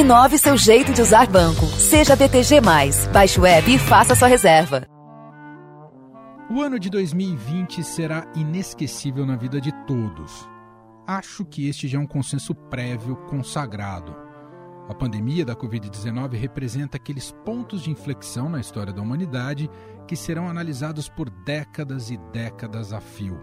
Inove 0.00 0.38
seu 0.38 0.56
jeito 0.56 0.94
de 0.94 1.02
usar 1.02 1.26
banco. 1.26 1.66
Seja 1.66 2.16
BTG. 2.16 2.58
Baixe 3.12 3.38
o 3.38 3.44
app 3.44 3.70
e 3.70 3.78
faça 3.78 4.14
sua 4.14 4.28
reserva. 4.28 4.86
O 6.50 6.62
ano 6.62 6.78
de 6.78 6.88
2020 6.88 7.84
será 7.84 8.26
inesquecível 8.34 9.26
na 9.26 9.36
vida 9.36 9.60
de 9.60 9.70
todos. 9.84 10.48
Acho 11.06 11.44
que 11.44 11.68
este 11.68 11.86
já 11.86 11.98
é 11.98 12.00
um 12.00 12.06
consenso 12.06 12.54
prévio 12.54 13.14
consagrado. 13.28 14.16
A 14.88 14.94
pandemia 14.94 15.44
da 15.44 15.54
Covid-19 15.54 16.32
representa 16.32 16.96
aqueles 16.96 17.30
pontos 17.44 17.82
de 17.82 17.90
inflexão 17.90 18.48
na 18.48 18.58
história 18.58 18.94
da 18.94 19.02
humanidade 19.02 19.68
que 20.08 20.16
serão 20.16 20.48
analisados 20.48 21.10
por 21.10 21.28
décadas 21.28 22.10
e 22.10 22.16
décadas 22.32 22.94
a 22.94 23.02
fio. 23.02 23.38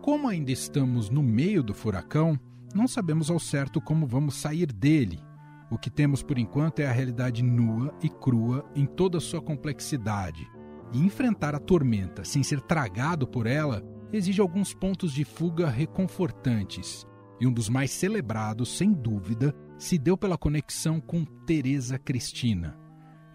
Como 0.00 0.28
ainda 0.28 0.50
estamos 0.50 1.10
no 1.10 1.22
meio 1.22 1.62
do 1.62 1.74
furacão, 1.74 2.40
não 2.74 2.88
sabemos 2.88 3.30
ao 3.30 3.38
certo 3.38 3.82
como 3.82 4.06
vamos 4.06 4.34
sair 4.34 4.72
dele. 4.72 5.27
O 5.70 5.78
que 5.78 5.90
temos 5.90 6.22
por 6.22 6.38
enquanto 6.38 6.80
é 6.80 6.86
a 6.86 6.92
realidade 6.92 7.42
nua 7.42 7.94
e 8.02 8.08
crua 8.08 8.64
em 8.74 8.86
toda 8.86 9.18
a 9.18 9.20
sua 9.20 9.42
complexidade. 9.42 10.48
E 10.92 10.98
enfrentar 10.98 11.54
a 11.54 11.58
tormenta 11.58 12.24
sem 12.24 12.42
ser 12.42 12.60
tragado 12.62 13.26
por 13.26 13.46
ela 13.46 13.82
exige 14.12 14.40
alguns 14.40 14.72
pontos 14.72 15.12
de 15.12 15.24
fuga 15.24 15.68
reconfortantes. 15.68 17.06
E 17.40 17.46
um 17.46 17.52
dos 17.52 17.68
mais 17.68 17.90
celebrados, 17.90 18.76
sem 18.76 18.92
dúvida, 18.92 19.54
se 19.78 19.98
deu 19.98 20.16
pela 20.16 20.38
conexão 20.38 21.00
com 21.00 21.24
Teresa 21.24 21.98
Cristina. 21.98 22.76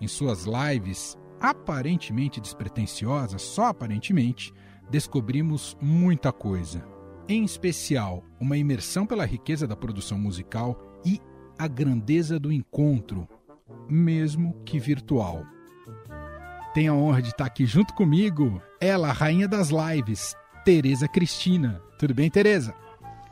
Em 0.01 0.07
suas 0.07 0.45
lives, 0.45 1.17
aparentemente 1.39 2.41
despretensiosas, 2.41 3.41
só 3.41 3.67
aparentemente, 3.67 4.51
descobrimos 4.89 5.77
muita 5.81 6.31
coisa. 6.31 6.85
Em 7.29 7.45
especial, 7.45 8.23
uma 8.39 8.57
imersão 8.57 9.05
pela 9.05 9.25
riqueza 9.25 9.65
da 9.65 9.75
produção 9.75 10.17
musical 10.17 10.77
e 11.05 11.21
a 11.57 11.67
grandeza 11.67 12.39
do 12.39 12.51
encontro, 12.51 13.27
mesmo 13.89 14.55
que 14.65 14.79
virtual. 14.79 15.45
Tenho 16.73 16.93
a 16.93 16.95
honra 16.95 17.21
de 17.21 17.29
estar 17.29 17.45
aqui 17.45 17.65
junto 17.65 17.93
comigo, 17.93 18.61
ela, 18.81 19.09
a 19.09 19.13
rainha 19.13 19.47
das 19.47 19.69
lives, 19.69 20.35
Tereza 20.65 21.07
Cristina. 21.07 21.81
Tudo 21.99 22.13
bem, 22.13 22.29
Tereza? 22.29 22.73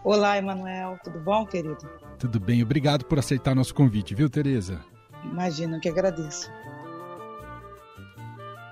Olá, 0.04 0.38
Emanuel. 0.38 0.98
Tudo 1.04 1.20
bom, 1.20 1.46
querido? 1.46 1.90
Tudo 2.18 2.40
bem. 2.40 2.62
Obrigado 2.64 3.06
por 3.06 3.20
aceitar 3.20 3.56
nosso 3.56 3.74
convite, 3.74 4.14
viu, 4.14 4.30
Tereza? 4.30 4.80
Imagino 5.24 5.80
que 5.80 5.90
agradeço. 5.90 6.52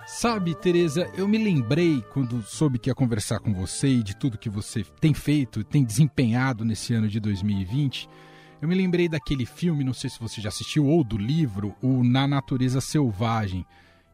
Sabe, 0.07 0.55
Tereza, 0.55 1.07
eu 1.15 1.27
me 1.27 1.37
lembrei 1.37 2.03
quando 2.11 2.41
soube 2.41 2.79
que 2.79 2.89
ia 2.89 2.95
conversar 2.95 3.39
com 3.39 3.53
você 3.53 3.87
e 3.87 4.03
de 4.03 4.15
tudo 4.15 4.39
que 4.39 4.49
você 4.49 4.83
tem 4.99 5.13
feito, 5.13 5.63
tem 5.63 5.83
desempenhado 5.83 6.65
nesse 6.65 6.95
ano 6.95 7.07
de 7.07 7.19
2020. 7.19 8.09
Eu 8.61 8.67
me 8.67 8.75
lembrei 8.75 9.07
daquele 9.07 9.45
filme, 9.45 9.85
não 9.85 9.93
sei 9.93 10.09
se 10.09 10.19
você 10.19 10.41
já 10.41 10.49
assistiu, 10.49 10.85
ou 10.85 11.01
do 11.01 11.17
livro, 11.17 11.73
o 11.81 12.03
Na 12.03 12.27
Natureza 12.27 12.81
Selvagem 12.81 13.65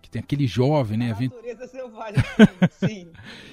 que 0.06 0.12
tem 0.12 0.20
aquele 0.20 0.46
jovem, 0.46 0.98
né? 0.98 1.10
Natureza 1.10 1.68
selvagem, 1.68 2.24
sim, 2.80 3.08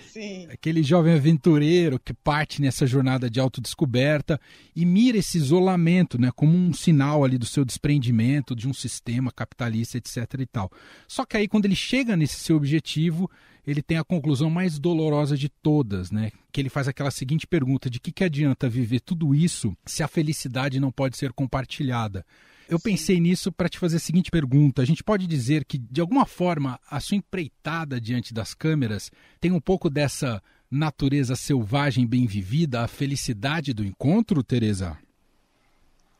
sim. 0.07 0.47
aquele 0.53 0.83
jovem 0.83 1.15
aventureiro 1.15 1.99
que 1.99 2.13
parte 2.13 2.61
nessa 2.61 2.87
jornada 2.87 3.31
de 3.31 3.41
autodescoberta 3.41 4.39
e 4.77 4.85
mira 4.85 5.17
esse 5.17 5.39
isolamento, 5.39 6.21
né? 6.21 6.31
Como 6.37 6.55
um 6.55 6.75
sinal 6.75 7.25
ali 7.25 7.39
do 7.39 7.47
seu 7.47 7.65
desprendimento 7.65 8.55
de 8.55 8.69
um 8.69 8.75
sistema 8.75 9.33
capitalista, 9.33 9.97
etc 9.97 10.41
e 10.41 10.47
tal. 10.47 10.71
Só 11.09 11.25
que 11.25 11.39
aí 11.39 11.49
quando 11.49 11.65
ele 11.65 11.75
chega 11.75 12.15
nesse 12.17 12.37
seu 12.37 12.57
objetivo, 12.57 13.31
ele 13.67 13.81
tem 13.81 13.97
a 13.97 14.05
conclusão 14.05 14.51
mais 14.51 14.79
dolorosa 14.79 15.37
de 15.37 15.49
todas, 15.49 16.11
né? 16.11 16.31
Que 16.53 16.61
ele 16.61 16.69
faz 16.69 16.87
aquela 16.87 17.11
seguinte 17.11 17.47
pergunta: 17.47 17.89
de 17.89 17.99
que, 17.99 18.13
que 18.13 18.25
adianta 18.25 18.69
viver 18.69 19.01
tudo 19.01 19.35
isso 19.35 19.75
se 19.87 20.03
a 20.03 20.09
felicidade 20.09 20.79
não 20.79 20.93
pode 20.93 21.17
ser 21.17 21.33
compartilhada? 21.33 22.27
Eu 22.73 22.81
pensei 22.81 23.21
nisso 23.21 23.53
para 23.53 23.69
te 23.69 23.79
fazer 23.79 23.99
a 23.99 24.01
seguinte 24.01 24.31
pergunta: 24.31 24.81
a 24.81 24.85
gente 24.87 25.05
pode 25.05 25.27
dizer 25.27 25.63
que, 25.63 25.77
de 25.77 26.01
alguma 26.01 26.25
forma, 26.25 26.81
a 26.91 27.01
sua 27.01 27.19
empreitada 27.19 28.01
diante 28.01 28.33
das 28.33 28.55
câmeras 28.55 29.13
tem 29.39 29.53
um 29.53 29.61
pouco 29.61 29.91
dessa 29.91 30.43
natureza 30.71 31.37
selvagem 31.37 32.07
bem 32.07 32.27
vivida, 32.27 32.81
a 32.81 32.89
felicidade 32.89 33.75
do 33.75 33.85
encontro, 33.85 34.43
Teresa? 34.43 34.99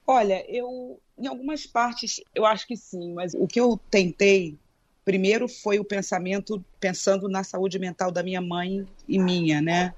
Olha, 0.07 0.45
eu 0.47 1.01
em 1.19 1.27
algumas 1.27 1.67
partes 1.67 2.21
eu 2.35 2.45
acho 2.45 2.67
que 2.67 2.77
sim, 2.77 3.15
mas 3.15 3.33
o 3.33 3.47
que 3.47 3.59
eu 3.59 3.81
tentei 3.91 4.59
primeiro 5.07 5.49
foi 5.49 5.79
o 5.79 5.85
pensamento 5.85 6.63
pensando 6.79 7.31
na 7.31 7.43
saúde 7.43 7.79
mental 7.79 8.13
da 8.13 8.23
minha 8.23 8.43
mãe 8.43 8.87
e 9.09 9.19
minha, 9.19 9.63
né? 9.63 9.95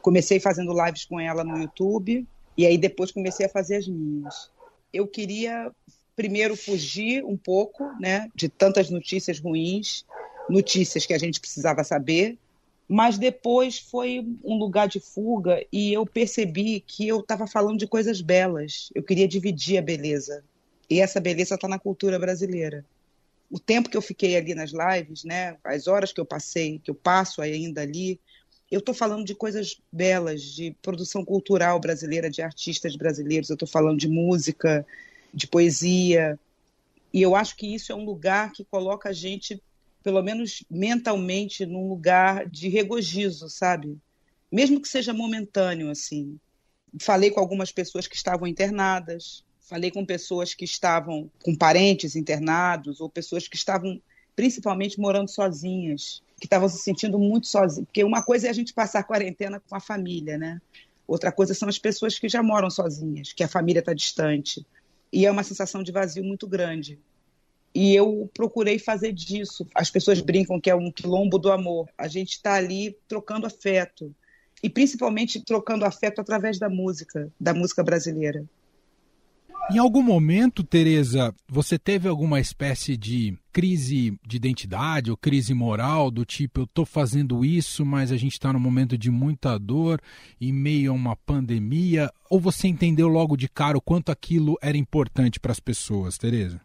Comecei 0.00 0.40
fazendo 0.40 0.72
lives 0.72 1.04
com 1.04 1.20
ela 1.20 1.44
no 1.44 1.58
YouTube 1.58 2.26
e 2.56 2.64
aí 2.64 2.78
depois 2.78 3.12
comecei 3.12 3.44
a 3.44 3.50
fazer 3.50 3.76
as 3.76 3.86
minhas. 3.86 4.50
Eu 4.90 5.06
queria 5.06 5.70
primeiro 6.18 6.56
fugir 6.56 7.24
um 7.24 7.36
pouco 7.36 7.84
né, 8.00 8.28
de 8.34 8.48
tantas 8.48 8.90
notícias 8.90 9.38
ruins, 9.38 10.04
notícias 10.50 11.06
que 11.06 11.14
a 11.14 11.18
gente 11.18 11.38
precisava 11.38 11.84
saber, 11.84 12.36
mas 12.88 13.16
depois 13.16 13.78
foi 13.78 14.26
um 14.42 14.58
lugar 14.58 14.88
de 14.88 14.98
fuga 14.98 15.64
e 15.72 15.92
eu 15.92 16.04
percebi 16.04 16.80
que 16.80 17.06
eu 17.06 17.20
estava 17.20 17.46
falando 17.46 17.78
de 17.78 17.86
coisas 17.86 18.20
belas. 18.20 18.90
Eu 18.96 19.04
queria 19.04 19.28
dividir 19.28 19.78
a 19.78 19.82
beleza. 19.82 20.42
E 20.90 21.00
essa 21.00 21.20
beleza 21.20 21.54
está 21.54 21.68
na 21.68 21.78
cultura 21.78 22.18
brasileira. 22.18 22.84
O 23.48 23.60
tempo 23.60 23.88
que 23.88 23.96
eu 23.96 24.02
fiquei 24.02 24.36
ali 24.36 24.56
nas 24.56 24.72
lives, 24.72 25.22
né, 25.22 25.56
as 25.62 25.86
horas 25.86 26.12
que 26.12 26.20
eu 26.20 26.26
passei, 26.26 26.80
que 26.82 26.90
eu 26.90 26.96
passo 26.96 27.40
ainda 27.40 27.82
ali, 27.82 28.18
eu 28.72 28.80
estou 28.80 28.94
falando 28.94 29.24
de 29.24 29.36
coisas 29.36 29.80
belas, 29.92 30.42
de 30.42 30.74
produção 30.82 31.24
cultural 31.24 31.78
brasileira, 31.78 32.28
de 32.28 32.42
artistas 32.42 32.96
brasileiros, 32.96 33.50
eu 33.50 33.54
estou 33.54 33.68
falando 33.68 34.00
de 34.00 34.08
música, 34.08 34.84
de 35.32 35.46
poesia. 35.46 36.38
E 37.12 37.22
eu 37.22 37.34
acho 37.34 37.56
que 37.56 37.74
isso 37.74 37.92
é 37.92 37.94
um 37.94 38.04
lugar 38.04 38.52
que 38.52 38.64
coloca 38.64 39.08
a 39.08 39.12
gente, 39.12 39.62
pelo 40.02 40.22
menos 40.22 40.64
mentalmente, 40.70 41.64
num 41.64 41.88
lugar 41.88 42.48
de 42.48 42.68
regozijo, 42.68 43.48
sabe? 43.48 43.96
Mesmo 44.50 44.80
que 44.80 44.88
seja 44.88 45.12
momentâneo, 45.12 45.90
assim. 45.90 46.38
Falei 47.00 47.30
com 47.30 47.40
algumas 47.40 47.70
pessoas 47.70 48.06
que 48.06 48.16
estavam 48.16 48.46
internadas, 48.46 49.44
falei 49.60 49.90
com 49.90 50.04
pessoas 50.04 50.54
que 50.54 50.64
estavam 50.64 51.30
com 51.42 51.54
parentes 51.54 52.16
internados, 52.16 53.00
ou 53.00 53.08
pessoas 53.08 53.46
que 53.46 53.56
estavam 53.56 54.00
principalmente 54.34 55.00
morando 55.00 55.28
sozinhas, 55.28 56.22
que 56.38 56.46
estavam 56.46 56.68
se 56.68 56.78
sentindo 56.78 57.18
muito 57.18 57.46
sozinhas. 57.46 57.86
Porque 57.86 58.04
uma 58.04 58.22
coisa 58.22 58.46
é 58.46 58.50
a 58.50 58.54
gente 58.54 58.72
passar 58.72 59.00
a 59.00 59.04
quarentena 59.04 59.60
com 59.60 59.74
a 59.74 59.80
família, 59.80 60.38
né? 60.38 60.60
Outra 61.06 61.32
coisa 61.32 61.54
são 61.54 61.68
as 61.68 61.78
pessoas 61.78 62.18
que 62.18 62.28
já 62.28 62.42
moram 62.42 62.70
sozinhas, 62.70 63.32
que 63.32 63.42
a 63.42 63.48
família 63.48 63.80
está 63.80 63.92
distante 63.92 64.64
e 65.12 65.26
é 65.26 65.30
uma 65.30 65.42
sensação 65.42 65.82
de 65.82 65.92
vazio 65.92 66.24
muito 66.24 66.46
grande. 66.46 66.98
E 67.74 67.94
eu 67.94 68.30
procurei 68.34 68.78
fazer 68.78 69.12
disso. 69.12 69.66
As 69.74 69.90
pessoas 69.90 70.20
brincam 70.20 70.60
que 70.60 70.70
é 70.70 70.74
um 70.74 70.90
quilombo 70.90 71.38
do 71.38 71.52
amor. 71.52 71.88
A 71.96 72.08
gente 72.08 72.32
está 72.32 72.54
ali 72.54 72.96
trocando 73.06 73.46
afeto. 73.46 74.14
E 74.62 74.68
principalmente 74.68 75.44
trocando 75.44 75.84
afeto 75.84 76.20
através 76.20 76.58
da 76.58 76.68
música, 76.68 77.30
da 77.38 77.54
música 77.54 77.82
brasileira. 77.82 78.44
Em 79.70 79.76
algum 79.76 80.02
momento, 80.02 80.64
Tereza, 80.64 81.34
você 81.46 81.78
teve 81.78 82.08
alguma 82.08 82.40
espécie 82.40 82.96
de 82.96 83.36
crise 83.52 84.18
de 84.26 84.38
identidade 84.38 85.10
ou 85.10 85.16
crise 85.16 85.52
moral 85.52 86.10
do 86.10 86.24
tipo 86.24 86.60
eu 86.60 86.64
estou 86.64 86.86
fazendo 86.86 87.44
isso, 87.44 87.84
mas 87.84 88.10
a 88.10 88.16
gente 88.16 88.32
está 88.32 88.50
num 88.50 88.58
momento 88.58 88.96
de 88.96 89.10
muita 89.10 89.58
dor 89.58 90.00
em 90.40 90.54
meio 90.54 90.90
a 90.90 90.94
uma 90.94 91.14
pandemia? 91.14 92.10
Ou 92.30 92.40
você 92.40 92.66
entendeu 92.66 93.08
logo 93.08 93.36
de 93.36 93.46
cara 93.46 93.76
o 93.76 93.80
quanto 93.80 94.10
aquilo 94.10 94.56
era 94.62 94.78
importante 94.78 95.38
para 95.38 95.52
as 95.52 95.60
pessoas, 95.60 96.16
Tereza? 96.16 96.58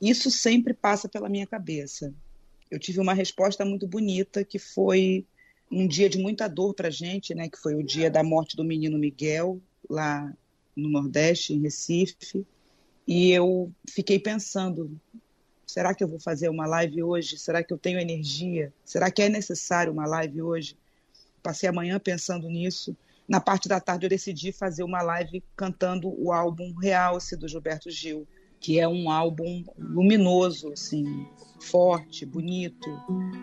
Isso 0.00 0.30
sempre 0.30 0.72
passa 0.72 1.10
pela 1.10 1.28
minha 1.28 1.46
cabeça. 1.46 2.14
Eu 2.70 2.78
tive 2.78 2.98
uma 2.98 3.12
resposta 3.12 3.62
muito 3.62 3.86
bonita 3.86 4.42
que 4.42 4.58
foi 4.58 5.26
um 5.70 5.86
dia 5.86 6.08
de 6.08 6.16
muita 6.16 6.48
dor 6.48 6.72
para 6.72 6.88
a 6.88 6.90
gente, 6.90 7.34
né? 7.34 7.50
Que 7.50 7.58
foi 7.58 7.74
o 7.74 7.82
dia 7.82 8.10
da 8.10 8.24
morte 8.24 8.56
do 8.56 8.64
menino 8.64 8.98
Miguel 8.98 9.60
lá 9.88 10.32
no 10.76 10.88
Nordeste, 10.88 11.52
em 11.52 11.60
Recife, 11.60 12.46
e 13.06 13.30
eu 13.30 13.72
fiquei 13.88 14.18
pensando: 14.18 14.90
será 15.66 15.94
que 15.94 16.02
eu 16.02 16.08
vou 16.08 16.20
fazer 16.20 16.48
uma 16.48 16.66
live 16.66 17.02
hoje? 17.02 17.38
Será 17.38 17.62
que 17.62 17.72
eu 17.72 17.78
tenho 17.78 17.98
energia? 17.98 18.72
Será 18.84 19.10
que 19.10 19.22
é 19.22 19.28
necessário 19.28 19.92
uma 19.92 20.06
live 20.06 20.42
hoje? 20.42 20.76
Passei 21.42 21.68
a 21.68 21.72
manhã 21.72 21.98
pensando 21.98 22.48
nisso. 22.48 22.96
Na 23.28 23.40
parte 23.40 23.68
da 23.68 23.80
tarde 23.80 24.06
eu 24.06 24.10
decidi 24.10 24.52
fazer 24.52 24.82
uma 24.82 25.02
live 25.02 25.42
cantando 25.56 26.08
o 26.08 26.32
álbum 26.32 26.74
Realce 26.74 27.36
do 27.36 27.48
Gilberto 27.48 27.90
Gil 27.90 28.26
que 28.62 28.78
é 28.78 28.86
um 28.86 29.10
álbum 29.10 29.64
luminoso, 29.76 30.72
assim, 30.72 31.26
forte, 31.60 32.24
bonito, 32.24 32.88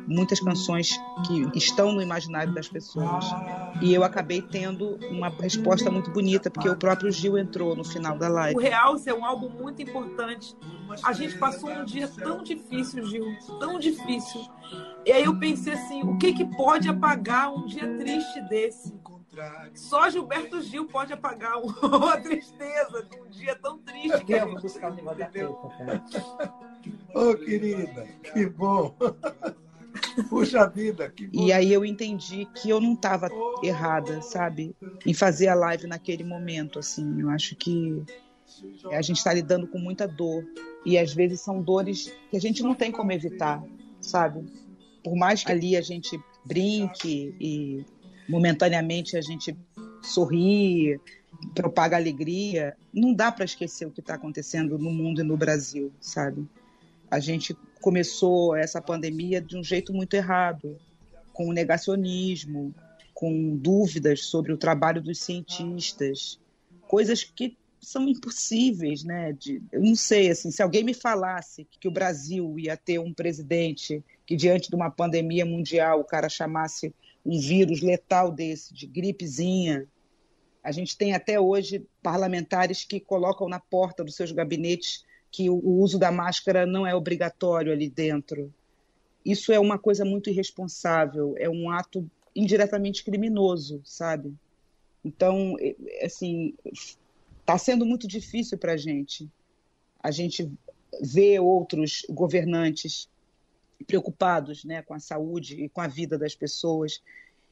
muitas 0.08 0.40
canções 0.40 0.98
que 1.28 1.58
estão 1.58 1.92
no 1.92 2.02
imaginário 2.02 2.54
das 2.54 2.68
pessoas. 2.68 3.26
E 3.82 3.94
eu 3.94 4.04
acabei 4.04 4.42
tendo 4.42 4.98
uma 5.12 5.30
resposta 5.30 5.92
muito 5.92 6.10
bonita, 6.12 6.50
porque 6.50 6.70
o 6.70 6.78
próprio 6.78 7.12
Gil 7.12 7.38
entrou 7.38 7.76
no 7.76 7.84
final 7.84 8.18
da 8.18 8.30
live. 8.30 8.58
O 8.58 8.62
Real 8.62 8.96
é 9.06 9.14
um 9.14 9.26
álbum 9.26 9.50
muito 9.50 9.82
importante. 9.82 10.56
A 11.04 11.14
gente 11.14 11.38
passou 11.38 11.70
um 11.70 11.86
dia 11.86 12.08
tão 12.08 12.42
difícil, 12.42 13.06
Gil, 13.06 13.26
tão 13.60 13.78
difícil. 13.78 14.42
E 15.06 15.12
aí 15.12 15.24
eu 15.24 15.38
pensei 15.38 15.74
assim, 15.74 16.04
o 16.04 16.18
que 16.18 16.34
que 16.34 16.46
pode 16.46 16.88
apagar 16.90 17.54
um 17.54 17.66
dia 17.66 17.98
triste 17.98 18.42
desse? 18.50 18.94
Só 19.76 20.10
Gilberto 20.10 20.62
Gil 20.62 20.88
pode 20.88 21.14
apagar 21.14 21.58
uma 21.58 22.18
tristeza 22.22 23.04
de 23.04 23.20
um 23.20 23.28
dia 23.30 23.56
tão 23.56 23.78
triste. 23.80 24.26
Que 24.26 24.34
eu 24.34 24.52
vou 24.52 24.62
buscar 24.62 24.92
o 24.92 25.16
da 25.16 25.26
preta, 25.26 25.52
Ô, 27.14 27.32
oh, 27.32 27.36
querida, 27.36 28.08
que 28.34 28.46
bom. 28.48 28.96
Puxa 30.30 30.68
vida, 30.68 31.10
que 31.10 31.28
bom. 31.28 31.46
E 31.46 31.54
aí 31.54 31.72
eu 31.72 31.86
entendi 31.86 32.46
que 32.56 32.70
eu 32.70 32.80
não 32.80 32.94
estava 32.94 33.30
errada, 33.64 34.22
sabe? 34.22 34.76
Em 35.06 35.14
fazer 35.14 35.48
a 35.48 35.56
live 35.56 35.88
naquele 35.88 36.24
momento, 36.24 36.80
assim. 36.80 37.22
Eu 37.22 37.30
acho 37.30 37.56
que 37.56 38.04
a 38.92 39.02
gente 39.02 39.18
está 39.18 39.34
lidando 39.34 39.68
com 39.68 39.78
muita 39.78 40.08
dor. 40.08 40.44
E 40.86 40.98
às 40.98 41.14
vezes 41.14 41.42
são 41.42 41.62
dores 41.62 42.12
que 42.30 42.38
a 42.38 42.42
gente 42.42 42.64
não 42.64 42.74
tem 42.74 42.92
como 42.92 43.12
evitar, 43.12 43.62
sabe? 44.02 44.46
Por 45.04 45.16
mais 45.16 45.44
que 45.44 45.52
ali 45.52 45.76
a 45.76 45.82
gente 45.82 46.20
brinque 46.46 47.36
e 47.40 47.86
momentaneamente 48.30 49.18
a 49.18 49.22
gente 49.22 49.58
sorri, 50.04 51.00
propaga 51.54 51.98
alegria, 51.98 52.78
não 52.94 53.14
dá 53.14 53.32
para 53.32 53.46
esquecer 53.46 53.86
o 53.86 53.92
que 53.92 54.00
está 54.00 54.14
acontecendo 54.14 54.78
no 54.78 54.92
mundo 54.92 55.22
e 55.22 55.24
no 55.24 55.36
Brasil, 55.36 55.92
sabe? 56.00 56.48
A 57.10 57.20
gente 57.20 57.58
começou 57.82 58.56
essa 58.56 58.82
pandemia 58.82 59.42
de 59.42 59.58
um 59.58 59.64
jeito 59.64 59.94
muito 59.94 60.14
errado, 60.14 60.78
com 61.34 61.48
o 61.48 61.54
negacionismo, 61.54 62.74
com 63.14 63.56
dúvidas 63.56 64.26
sobre 64.26 64.54
o 64.54 64.58
trabalho 64.58 65.02
dos 65.02 65.20
cientistas, 65.20 66.40
coisas 66.88 67.24
que 67.24 67.58
são 67.82 68.08
impossíveis, 68.08 69.04
né? 69.04 69.34
De, 69.34 69.62
eu 69.72 69.82
não 69.82 69.96
sei, 69.96 70.30
assim, 70.30 70.52
se 70.52 70.62
alguém 70.62 70.84
me 70.84 70.94
falasse 70.94 71.66
que 71.80 71.88
o 71.88 71.92
Brasil 71.92 72.60
ia 72.60 72.76
ter 72.76 73.00
um 73.00 73.14
presidente 73.14 74.04
que 74.26 74.36
diante 74.36 74.70
de 74.70 74.76
uma 74.76 74.92
pandemia 74.92 75.46
mundial 75.46 76.02
o 76.02 76.04
cara 76.04 76.30
chamasse 76.30 76.94
um 77.30 77.40
vírus 77.40 77.82
letal 77.82 78.32
desse, 78.32 78.74
de 78.74 78.88
gripezinha, 78.88 79.88
a 80.64 80.72
gente 80.72 80.98
tem 80.98 81.14
até 81.14 81.40
hoje 81.40 81.86
parlamentares 82.02 82.84
que 82.84 83.00
colocam 83.00 83.48
na 83.48 83.60
porta 83.60 84.04
dos 84.04 84.16
seus 84.16 84.32
gabinetes 84.32 85.06
que 85.32 85.48
o 85.48 85.60
uso 85.64 86.00
da 86.00 86.12
máscara 86.12 86.66
não 86.66 86.88
é 86.88 86.96
obrigatório 86.96 87.72
ali 87.72 87.88
dentro. 87.88 88.52
Isso 89.24 89.54
é 89.54 89.60
uma 89.60 89.78
coisa 89.78 90.04
muito 90.04 90.32
irresponsável, 90.32 91.36
é 91.38 91.48
um 91.48 91.70
ato 91.70 92.10
indiretamente 92.36 93.04
criminoso, 93.04 93.80
sabe? 93.84 94.34
Então, 95.06 95.56
assim, 96.02 96.56
está 97.40 97.60
sendo 97.60 97.86
muito 97.86 98.08
difícil 98.08 98.58
para 98.58 98.74
a 98.74 98.78
gente. 98.78 99.30
A 100.02 100.10
gente 100.10 100.52
vê 101.00 101.40
outros 101.40 102.08
governantes 102.10 103.08
preocupados 103.86 104.64
né, 104.64 104.82
com 104.82 104.94
a 104.94 105.00
saúde 105.00 105.64
e 105.64 105.70
com 105.70 105.82
a 105.82 105.88
vida 105.88 106.18
das 106.18 106.36
pessoas 106.36 107.02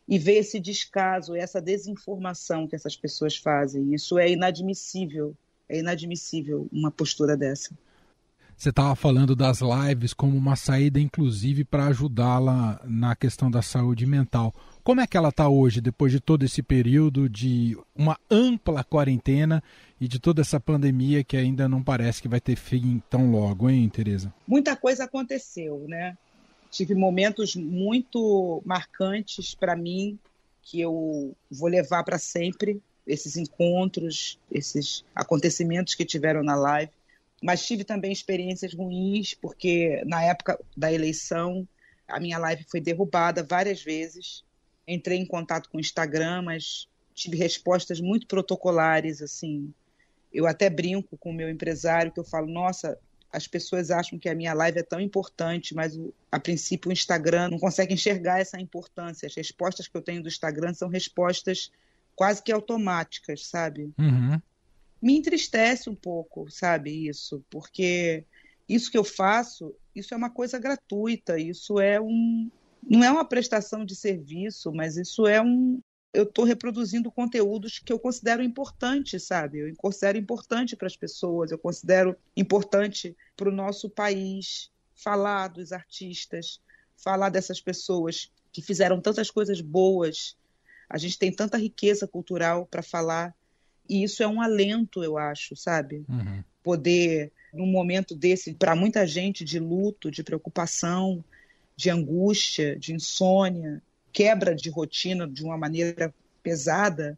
e 0.08 0.18
ver 0.18 0.38
esse 0.38 0.60
descaso, 0.60 1.36
essa 1.36 1.62
desinformação 1.62 2.68
que 2.68 2.76
essas 2.76 2.96
pessoas 2.96 3.36
fazem. 3.36 3.94
Isso 3.94 4.18
é 4.18 4.30
inadmissível 4.30 5.36
é 5.70 5.80
inadmissível 5.80 6.68
uma 6.72 6.90
postura 6.90 7.36
dessa. 7.36 7.78
Você 8.56 8.70
estava 8.70 8.96
falando 8.96 9.36
das 9.36 9.60
lives 9.62 10.14
como 10.14 10.36
uma 10.36 10.56
saída, 10.56 11.00
inclusive, 11.00 11.64
para 11.64 11.88
ajudá-la 11.88 12.82
na 12.86 13.16
questão 13.16 13.52
da 13.52 13.62
saúde 13.62 14.06
mental. 14.06 14.54
Como 14.88 15.02
é 15.02 15.06
que 15.06 15.18
ela 15.18 15.28
está 15.28 15.50
hoje, 15.50 15.82
depois 15.82 16.14
de 16.14 16.22
todo 16.22 16.46
esse 16.46 16.64
período 16.64 17.28
de 17.28 17.78
uma 17.94 18.18
ampla 18.32 18.86
quarentena 18.86 19.62
e 20.00 20.08
de 20.08 20.18
toda 20.18 20.40
essa 20.40 20.62
pandemia 20.62 21.26
que 21.26 21.36
ainda 21.36 21.68
não 21.68 21.84
parece 21.84 22.22
que 22.22 22.30
vai 22.30 22.40
ter 22.40 22.56
fim 22.56 23.04
tão 23.10 23.30
logo, 23.30 23.70
hein, 23.70 23.90
Tereza? 23.90 24.34
Muita 24.48 24.78
coisa 24.78 25.04
aconteceu, 25.04 25.84
né? 25.90 26.18
Tive 26.72 26.96
momentos 26.96 27.54
muito 27.54 28.62
marcantes 28.66 29.54
para 29.54 29.76
mim 29.76 30.18
que 30.62 30.80
eu 30.80 31.36
vou 31.52 31.68
levar 31.68 32.06
para 32.06 32.18
sempre 32.18 32.82
esses 33.06 33.36
encontros, 33.36 34.40
esses 34.50 35.04
acontecimentos 35.14 35.96
que 35.96 36.06
tiveram 36.06 36.42
na 36.44 36.56
live. 36.56 36.94
Mas 37.44 37.68
tive 37.68 37.84
também 37.84 38.14
experiências 38.14 38.74
ruins, 38.74 39.34
porque 39.34 40.02
na 40.06 40.24
época 40.24 40.58
da 40.78 40.94
eleição 40.94 41.68
a 42.08 42.22
minha 42.22 42.38
live 42.38 42.66
foi 42.70 42.80
derrubada 42.80 43.44
várias 43.44 43.84
vezes. 43.84 44.47
Entrei 44.88 45.18
em 45.18 45.26
contato 45.26 45.70
com 45.70 45.78
o 45.78 45.82
Instagram, 45.82 46.44
mas 46.44 46.88
tive 47.14 47.38
respostas 47.38 48.00
muito 48.00 48.28
protocolares, 48.28 49.22
assim. 49.22 49.74
Eu 50.32 50.48
até 50.48 50.70
brinco 50.70 51.18
com 51.18 51.32
o 51.32 51.34
meu 51.34 51.50
empresário 51.50 52.12
que 52.12 52.20
eu 52.20 52.24
falo, 52.24 52.48
nossa, 52.48 52.98
as 53.32 53.48
pessoas 53.48 53.92
acham 53.92 54.18
que 54.18 54.30
a 54.30 54.36
minha 54.36 54.54
live 54.54 54.80
é 54.80 54.84
tão 54.84 55.00
importante, 55.00 55.76
mas 55.76 56.00
a 56.32 56.40
princípio 56.40 56.90
o 56.90 56.94
Instagram 56.94 57.50
não 57.50 57.60
consegue 57.60 57.94
enxergar 57.94 58.40
essa 58.40 58.60
importância. 58.60 59.28
As 59.28 59.36
respostas 59.36 59.88
que 59.88 59.98
eu 59.98 60.02
tenho 60.02 60.22
do 60.22 60.28
Instagram 60.28 60.74
são 60.74 60.88
respostas 60.88 61.72
quase 62.16 62.42
que 62.42 62.52
automáticas, 62.52 63.46
sabe? 63.46 63.92
Uhum. 63.98 64.42
Me 65.02 65.18
entristece 65.18 65.90
um 65.90 65.96
pouco, 65.96 66.50
sabe, 66.50 67.08
isso, 67.08 67.44
porque 67.50 68.24
isso 68.68 68.90
que 68.90 68.98
eu 68.98 69.04
faço, 69.04 69.76
isso 69.96 70.14
é 70.14 70.18
uma 70.18 70.30
coisa 70.30 70.58
gratuita, 70.58 71.40
isso 71.40 71.80
é 71.80 72.02
um. 72.02 72.50
Não 72.90 73.04
é 73.04 73.12
uma 73.12 73.26
prestação 73.26 73.84
de 73.84 73.96
serviço, 73.96 74.72
mas 74.72 74.98
isso 74.98 75.28
é 75.28 75.42
um. 75.42 75.82
Eu 76.14 76.24
estou 76.24 76.46
reproduzindo 76.46 77.12
conteúdos 77.12 77.80
que 77.80 77.92
eu 77.92 78.00
considero 78.00 78.42
importantes, 78.42 79.24
sabe? 79.24 79.60
Eu 79.60 79.76
considero 79.76 80.18
importante 80.18 80.76
para 80.76 80.88
as 80.88 80.96
pessoas, 80.96 81.52
eu 81.52 81.60
considero 81.60 82.16
importante 82.36 83.16
para 83.36 83.50
o 83.50 83.52
nosso 83.52 83.90
país 83.90 84.72
falar 84.96 85.50
dos 85.50 85.72
artistas, 85.72 86.60
falar 86.96 87.30
dessas 87.30 87.62
pessoas 87.62 88.32
que 88.52 88.62
fizeram 88.62 89.00
tantas 89.00 89.30
coisas 89.30 89.62
boas 89.62 90.36
a 90.90 90.98
gente 90.98 91.20
tem 91.20 91.32
tanta 91.32 91.58
riqueza 91.58 92.08
cultural 92.08 92.66
para 92.66 92.82
falar 92.82 93.36
e 93.90 94.04
isso 94.04 94.24
é 94.24 94.28
um 94.28 94.42
alento, 94.42 95.04
eu 95.04 95.18
acho, 95.18 95.56
sabe? 95.56 96.06
Uhum. 96.10 96.44
Poder, 96.62 97.32
num 97.54 97.68
momento 97.68 98.16
desse, 98.16 98.54
para 98.54 98.76
muita 98.76 99.06
gente, 99.08 99.46
de 99.46 99.60
luto, 99.60 100.12
de 100.12 100.24
preocupação, 100.24 101.24
de 101.78 101.92
angústia, 101.92 102.76
de 102.76 102.94
insônia, 102.94 103.82
quebra 104.12 104.56
de 104.56 104.70
rotina 104.70 105.28
de 105.28 105.44
uma 105.44 105.56
maneira 105.56 106.14
pesada, 106.42 107.18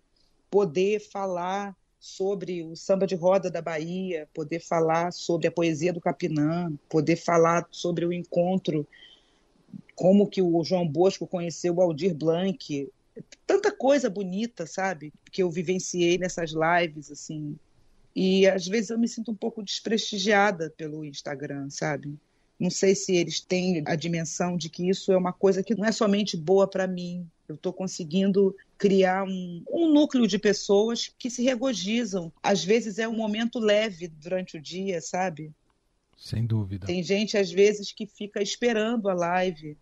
poder 0.52 1.00
falar 1.00 1.76
sobre 1.98 2.64
o 2.64 2.76
samba 2.76 3.08
de 3.08 3.16
roda 3.16 3.50
da 3.50 3.62
Bahia, 3.62 4.28
poder 4.34 4.60
falar 4.60 5.12
sobre 5.14 5.48
a 5.48 5.52
poesia 5.52 5.94
do 5.94 6.02
Capinã, 6.02 6.72
poder 6.90 7.16
falar 7.16 7.68
sobre 7.72 8.06
o 8.06 8.12
encontro, 8.12 8.86
como 9.96 10.28
que 10.28 10.42
o 10.42 10.64
João 10.64 10.88
Bosco 10.88 11.26
conheceu 11.26 11.76
o 11.76 11.82
Aldir 11.82 12.14
Blanc, 12.14 12.90
tanta 13.48 13.72
coisa 13.72 14.10
bonita, 14.10 14.66
sabe? 14.66 15.14
Que 15.32 15.44
eu 15.44 15.50
vivenciei 15.50 16.18
nessas 16.18 16.52
lives, 16.52 17.12
assim. 17.12 17.58
E 18.16 18.48
às 18.48 18.68
vezes 18.68 18.90
eu 18.90 19.00
me 19.00 19.08
sinto 19.08 19.32
um 19.32 19.36
pouco 19.36 19.64
desprestigiada 19.64 20.74
pelo 20.76 21.06
Instagram, 21.06 21.70
sabe? 21.70 22.18
Não 22.60 22.70
sei 22.70 22.94
se 22.94 23.16
eles 23.16 23.40
têm 23.40 23.84
a 23.86 23.96
dimensão 23.96 24.58
de 24.58 24.70
que 24.70 24.90
isso 24.90 25.12
é 25.12 25.18
uma 25.18 25.32
coisa 25.32 25.64
que 25.64 25.76
não 25.76 25.86
é 25.86 25.92
somente 25.92 26.36
boa 26.36 26.68
para 26.68 26.88
mim. 26.88 27.26
Eu 27.48 27.56
estou 27.56 27.72
conseguindo 27.72 28.56
criar 28.78 29.24
um, 29.24 29.64
um, 29.72 29.92
núcleo 29.92 30.28
de 30.28 30.38
pessoas 30.38 31.12
que 31.18 31.30
se 31.30 31.42
regozijam. 31.42 32.32
Às 32.44 32.64
vezes 32.64 33.00
é 33.00 33.08
um 33.08 33.16
momento 33.16 33.60
leve 33.60 34.08
durante 34.08 34.58
o 34.58 34.62
dia, 34.62 35.02
sabe? 35.02 35.52
Sem 36.18 36.46
dúvida. 36.46 36.86
Tem 36.86 37.02
gente, 37.02 37.38
às 37.38 37.50
vezes, 37.50 37.94
que 37.94 38.06
fica 38.06 38.42
esperando 38.42 39.10
a 39.10 39.14
live. 39.14 39.78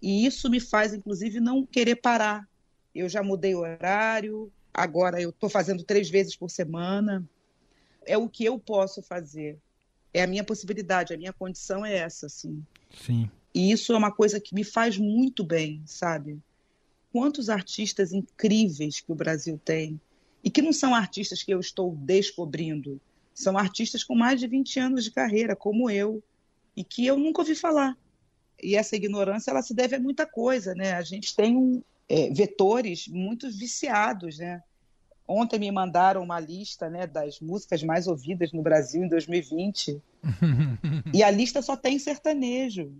E 0.00 0.24
isso 0.24 0.48
me 0.48 0.60
faz, 0.60 0.94
inclusive, 0.94 1.40
não 1.40 1.66
querer 1.66 1.96
parar 1.96 2.48
eu 2.94 3.08
já 3.08 3.22
mudei 3.22 3.54
o 3.54 3.60
horário, 3.60 4.52
agora 4.72 5.20
eu 5.20 5.30
estou 5.30 5.50
fazendo 5.50 5.82
três 5.82 6.08
vezes 6.08 6.36
por 6.36 6.48
semana. 6.48 7.24
É 8.06 8.16
o 8.16 8.28
que 8.28 8.44
eu 8.44 8.58
posso 8.58 9.02
fazer. 9.02 9.58
É 10.14 10.22
a 10.22 10.26
minha 10.26 10.44
possibilidade, 10.44 11.12
a 11.12 11.18
minha 11.18 11.32
condição 11.32 11.84
é 11.84 11.96
essa, 11.96 12.26
assim. 12.26 12.64
Sim. 13.04 13.28
E 13.52 13.70
isso 13.70 13.92
é 13.92 13.96
uma 13.96 14.12
coisa 14.12 14.40
que 14.40 14.54
me 14.54 14.64
faz 14.64 14.96
muito 14.96 15.44
bem, 15.44 15.82
sabe? 15.84 16.40
Quantos 17.12 17.50
artistas 17.50 18.12
incríveis 18.12 19.00
que 19.00 19.12
o 19.12 19.14
Brasil 19.14 19.60
tem 19.62 20.00
e 20.42 20.50
que 20.50 20.62
não 20.62 20.72
são 20.72 20.94
artistas 20.94 21.42
que 21.42 21.52
eu 21.52 21.60
estou 21.60 21.94
descobrindo, 21.96 23.00
são 23.34 23.58
artistas 23.58 24.04
com 24.04 24.14
mais 24.14 24.38
de 24.38 24.46
20 24.46 24.78
anos 24.78 25.04
de 25.04 25.10
carreira, 25.10 25.56
como 25.56 25.90
eu, 25.90 26.22
e 26.76 26.84
que 26.84 27.04
eu 27.04 27.16
nunca 27.16 27.42
ouvi 27.42 27.54
falar. 27.54 27.96
E 28.62 28.76
essa 28.76 28.96
ignorância 28.96 29.50
ela 29.50 29.62
se 29.62 29.74
deve 29.74 29.96
a 29.96 30.00
muita 30.00 30.26
coisa, 30.26 30.74
né? 30.74 30.92
A 30.92 31.02
gente 31.02 31.34
tem 31.34 31.56
um, 31.56 31.82
é, 32.08 32.30
vetores 32.30 33.08
muito 33.08 33.50
viciados, 33.50 34.38
né? 34.38 34.62
Ontem 35.26 35.58
me 35.58 35.70
mandaram 35.70 36.22
uma 36.22 36.38
lista 36.38 36.90
né, 36.90 37.06
das 37.06 37.40
músicas 37.40 37.82
mais 37.82 38.06
ouvidas 38.06 38.52
no 38.52 38.62
Brasil 38.62 39.02
em 39.02 39.08
2020 39.08 40.00
e 41.12 41.22
a 41.22 41.30
lista 41.30 41.62
só 41.62 41.76
tem 41.76 41.98
sertanejo. 41.98 42.92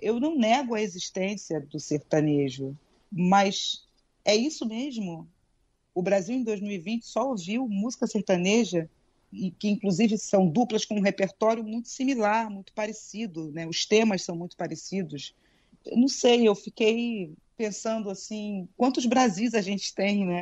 Eu 0.00 0.18
não 0.18 0.36
nego 0.36 0.74
a 0.74 0.82
existência 0.82 1.60
do 1.60 1.78
sertanejo, 1.78 2.76
mas 3.10 3.84
é 4.24 4.34
isso 4.34 4.66
mesmo. 4.66 5.28
O 5.94 6.02
Brasil 6.02 6.34
em 6.34 6.42
2020 6.42 7.06
só 7.06 7.28
ouviu 7.28 7.68
música 7.68 8.06
sertaneja 8.06 8.88
e 9.32 9.50
que 9.52 9.68
inclusive 9.68 10.18
são 10.18 10.48
duplas 10.48 10.84
com 10.84 10.96
um 10.96 11.02
repertório 11.02 11.62
muito 11.62 11.88
similar, 11.88 12.50
muito 12.50 12.72
parecido, 12.72 13.52
né? 13.52 13.66
Os 13.66 13.86
temas 13.86 14.22
são 14.22 14.34
muito 14.34 14.56
parecidos. 14.56 15.34
Eu 15.84 15.96
não 15.96 16.08
sei, 16.08 16.48
eu 16.48 16.54
fiquei 16.54 17.32
pensando 17.56 18.10
assim, 18.10 18.68
quantos 18.76 19.06
Brasis 19.06 19.54
a 19.54 19.60
gente 19.60 19.94
tem, 19.94 20.26
né? 20.26 20.40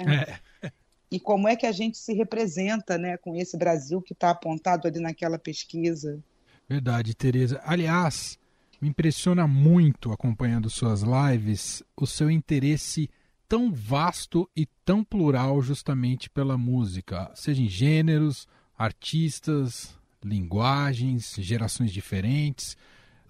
É. 0.62 0.68
E 1.10 1.18
como 1.18 1.48
é 1.48 1.56
que 1.56 1.66
a 1.66 1.72
gente 1.72 1.96
se 1.96 2.12
representa, 2.12 2.98
né, 2.98 3.16
com 3.16 3.34
esse 3.34 3.56
Brasil 3.56 4.02
que 4.02 4.12
está 4.12 4.30
apontado 4.30 4.86
ali 4.86 5.00
naquela 5.00 5.38
pesquisa. 5.38 6.22
Verdade, 6.68 7.14
Tereza. 7.14 7.60
Aliás, 7.64 8.38
me 8.80 8.88
impressiona 8.88 9.46
muito 9.46 10.12
acompanhando 10.12 10.68
suas 10.68 11.02
lives 11.02 11.82
o 11.96 12.06
seu 12.06 12.30
interesse 12.30 13.08
tão 13.48 13.72
vasto 13.72 14.48
e 14.54 14.66
tão 14.84 15.02
plural 15.02 15.62
justamente 15.62 16.28
pela 16.28 16.58
música, 16.58 17.30
seja 17.34 17.62
em 17.62 17.68
gêneros, 17.68 18.46
artistas, 18.76 19.98
linguagens, 20.22 21.34
gerações 21.38 21.90
diferentes. 21.90 22.76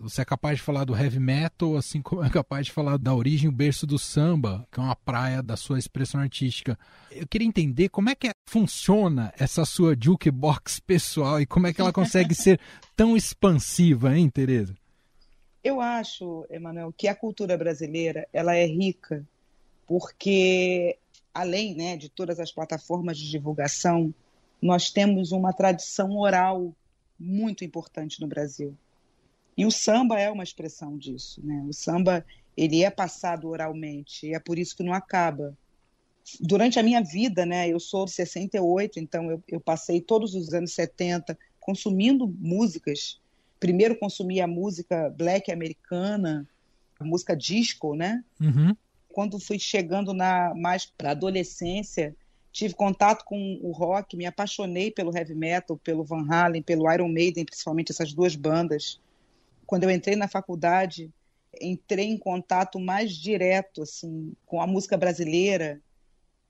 Você 0.01 0.23
é 0.23 0.25
capaz 0.25 0.59
de 0.59 0.63
falar 0.63 0.85
do 0.85 0.97
heavy 0.97 1.19
metal, 1.19 1.77
assim 1.77 2.01
como 2.01 2.25
é 2.25 2.31
capaz 2.31 2.67
de 2.67 2.73
falar 2.73 2.97
da 2.99 3.15
origem, 3.15 3.49
o 3.49 3.53
berço 3.53 3.87
do 3.87 3.99
samba, 3.99 4.67
que 4.71 4.79
é 4.79 4.83
uma 4.83 4.95
praia 4.95 5.43
da 5.43 5.57
sua 5.57 5.79
expressão 5.79 6.21
artística. 6.21 6.79
Eu 7.11 7.27
queria 7.27 7.49
entender 7.49 7.89
como 7.89 8.09
é 8.09 8.15
que 8.15 8.31
funciona 8.49 9.33
essa 9.37 9.65
sua 9.65 9.97
jukebox 9.99 10.79
pessoal 10.81 11.41
e 11.41 11.47
como 11.47 11.67
é 11.67 11.73
que 11.73 11.81
ela 11.81 11.93
consegue 11.93 12.33
ser 12.37 12.61
tão 12.97 13.17
expansiva, 13.17 14.17
hein, 14.17 14.31
Tereza? 14.31 14.75
Eu 15.65 15.81
acho, 15.81 16.47
Emanuel, 16.49 16.95
que 16.97 17.09
a 17.09 17.15
cultura 17.15 17.59
brasileira 17.59 18.27
ela 18.33 18.55
é 18.55 18.65
rica 18.65 19.27
porque, 19.87 20.97
além 21.35 21.75
né, 21.75 21.97
de 21.97 22.09
todas 22.09 22.39
as 22.39 22.53
plataformas 22.53 23.19
de 23.19 23.29
divulgação, 23.29 24.15
nós 24.61 24.91
temos 24.91 25.33
uma 25.33 25.53
tradição 25.53 26.17
oral 26.19 26.73
muito 27.19 27.65
importante 27.65 28.21
no 28.21 28.27
Brasil. 28.29 28.77
E 29.59 29.67
o 29.67 29.73
samba 29.73 30.21
é 30.21 30.31
uma 30.31 30.45
expressão 30.45 30.97
disso, 30.97 31.45
né? 31.45 31.65
O 31.69 31.73
samba 31.73 32.25
ele 32.57 32.85
é 32.85 32.91
passado 32.91 33.49
oralmente 33.49 34.29
e 34.29 34.33
é 34.33 34.39
por 34.39 34.57
isso 34.57 34.77
que 34.77 34.85
não 34.85 34.93
acaba. 34.93 35.53
Durante 36.39 36.79
a 36.79 36.83
minha 36.83 37.03
vida, 37.03 37.45
né? 37.45 37.69
Eu 37.69 37.81
sou 37.81 38.05
de 38.05 38.13
68, 38.13 39.01
então 39.01 39.29
eu, 39.29 39.43
eu 39.49 39.61
passei 39.61 40.01
todos 40.01 40.37
os 40.37 40.55
anos 40.55 40.73
70 40.75 41.37
consumindo 41.59 42.33
músicas. 42.39 43.21
Primeiro 43.59 43.99
consumi 43.99 44.41
a 44.41 44.47
música 44.47 45.11
black 45.11 45.51
americana, 45.51 46.49
a 47.01 47.05
música 47.05 47.37
disco, 47.37 47.97
né? 47.97 48.23
Uhum. 48.41 48.77
Quando 49.09 49.41
fui 49.41 49.59
chegando 49.59 50.15
na 50.15 50.55
mais 50.55 50.87
para 50.87 51.11
adolescência, 51.11 52.15
tive 52.53 52.75
contato 52.75 53.25
com 53.25 53.59
o 53.61 53.73
rock, 53.73 54.17
me 54.17 54.25
apaixonei 54.25 54.93
pelo 54.93 55.17
heavy 55.17 55.35
metal, 55.35 55.77
pelo 55.77 56.05
Van 56.05 56.25
Halen, 56.31 56.63
pelo 56.63 56.89
Iron 56.93 57.09
Maiden, 57.09 57.45
principalmente 57.45 57.91
essas 57.91 58.13
duas 58.13 58.37
bandas 58.37 59.01
quando 59.69 59.85
eu 59.85 59.91
entrei 59.91 60.17
na 60.17 60.27
faculdade, 60.27 61.13
entrei 61.61 62.07
em 62.07 62.17
contato 62.17 62.81
mais 62.81 63.13
direto 63.13 63.83
assim 63.83 64.33
com 64.47 64.63
a 64.63 64.67
música 64.67 64.97
brasileira. 64.97 65.79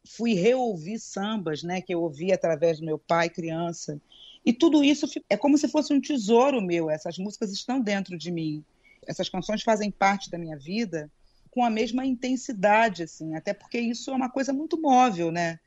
Fui 0.06 0.34
reouvir 0.34 1.00
sambas, 1.00 1.64
né, 1.64 1.80
que 1.82 1.92
eu 1.92 2.00
ouvi 2.00 2.32
através 2.32 2.78
do 2.78 2.86
meu 2.86 2.96
pai 2.96 3.28
criança. 3.28 4.00
E 4.46 4.52
tudo 4.52 4.84
isso 4.84 5.06
é 5.28 5.36
como 5.36 5.58
se 5.58 5.66
fosse 5.66 5.92
um 5.92 6.00
tesouro 6.00 6.62
meu. 6.62 6.88
Essas 6.88 7.18
músicas 7.18 7.50
estão 7.50 7.80
dentro 7.80 8.16
de 8.16 8.30
mim. 8.30 8.64
Essas 9.04 9.28
canções 9.28 9.64
fazem 9.64 9.90
parte 9.90 10.30
da 10.30 10.38
minha 10.38 10.56
vida 10.56 11.10
com 11.50 11.64
a 11.64 11.70
mesma 11.70 12.06
intensidade, 12.06 13.02
assim, 13.02 13.34
até 13.34 13.52
porque 13.52 13.80
isso 13.80 14.12
é 14.12 14.14
uma 14.14 14.30
coisa 14.30 14.52
muito 14.52 14.80
móvel, 14.80 15.32
né? 15.32 15.58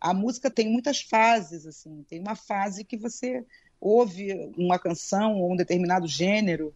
A 0.00 0.14
música 0.14 0.50
tem 0.50 0.70
muitas 0.70 1.02
fases, 1.02 1.66
assim. 1.66 2.02
Tem 2.08 2.18
uma 2.18 2.34
fase 2.34 2.82
que 2.82 2.96
você 2.96 3.44
ouve 3.78 4.50
uma 4.56 4.78
canção 4.78 5.38
ou 5.38 5.52
um 5.52 5.56
determinado 5.56 6.06
gênero 6.06 6.74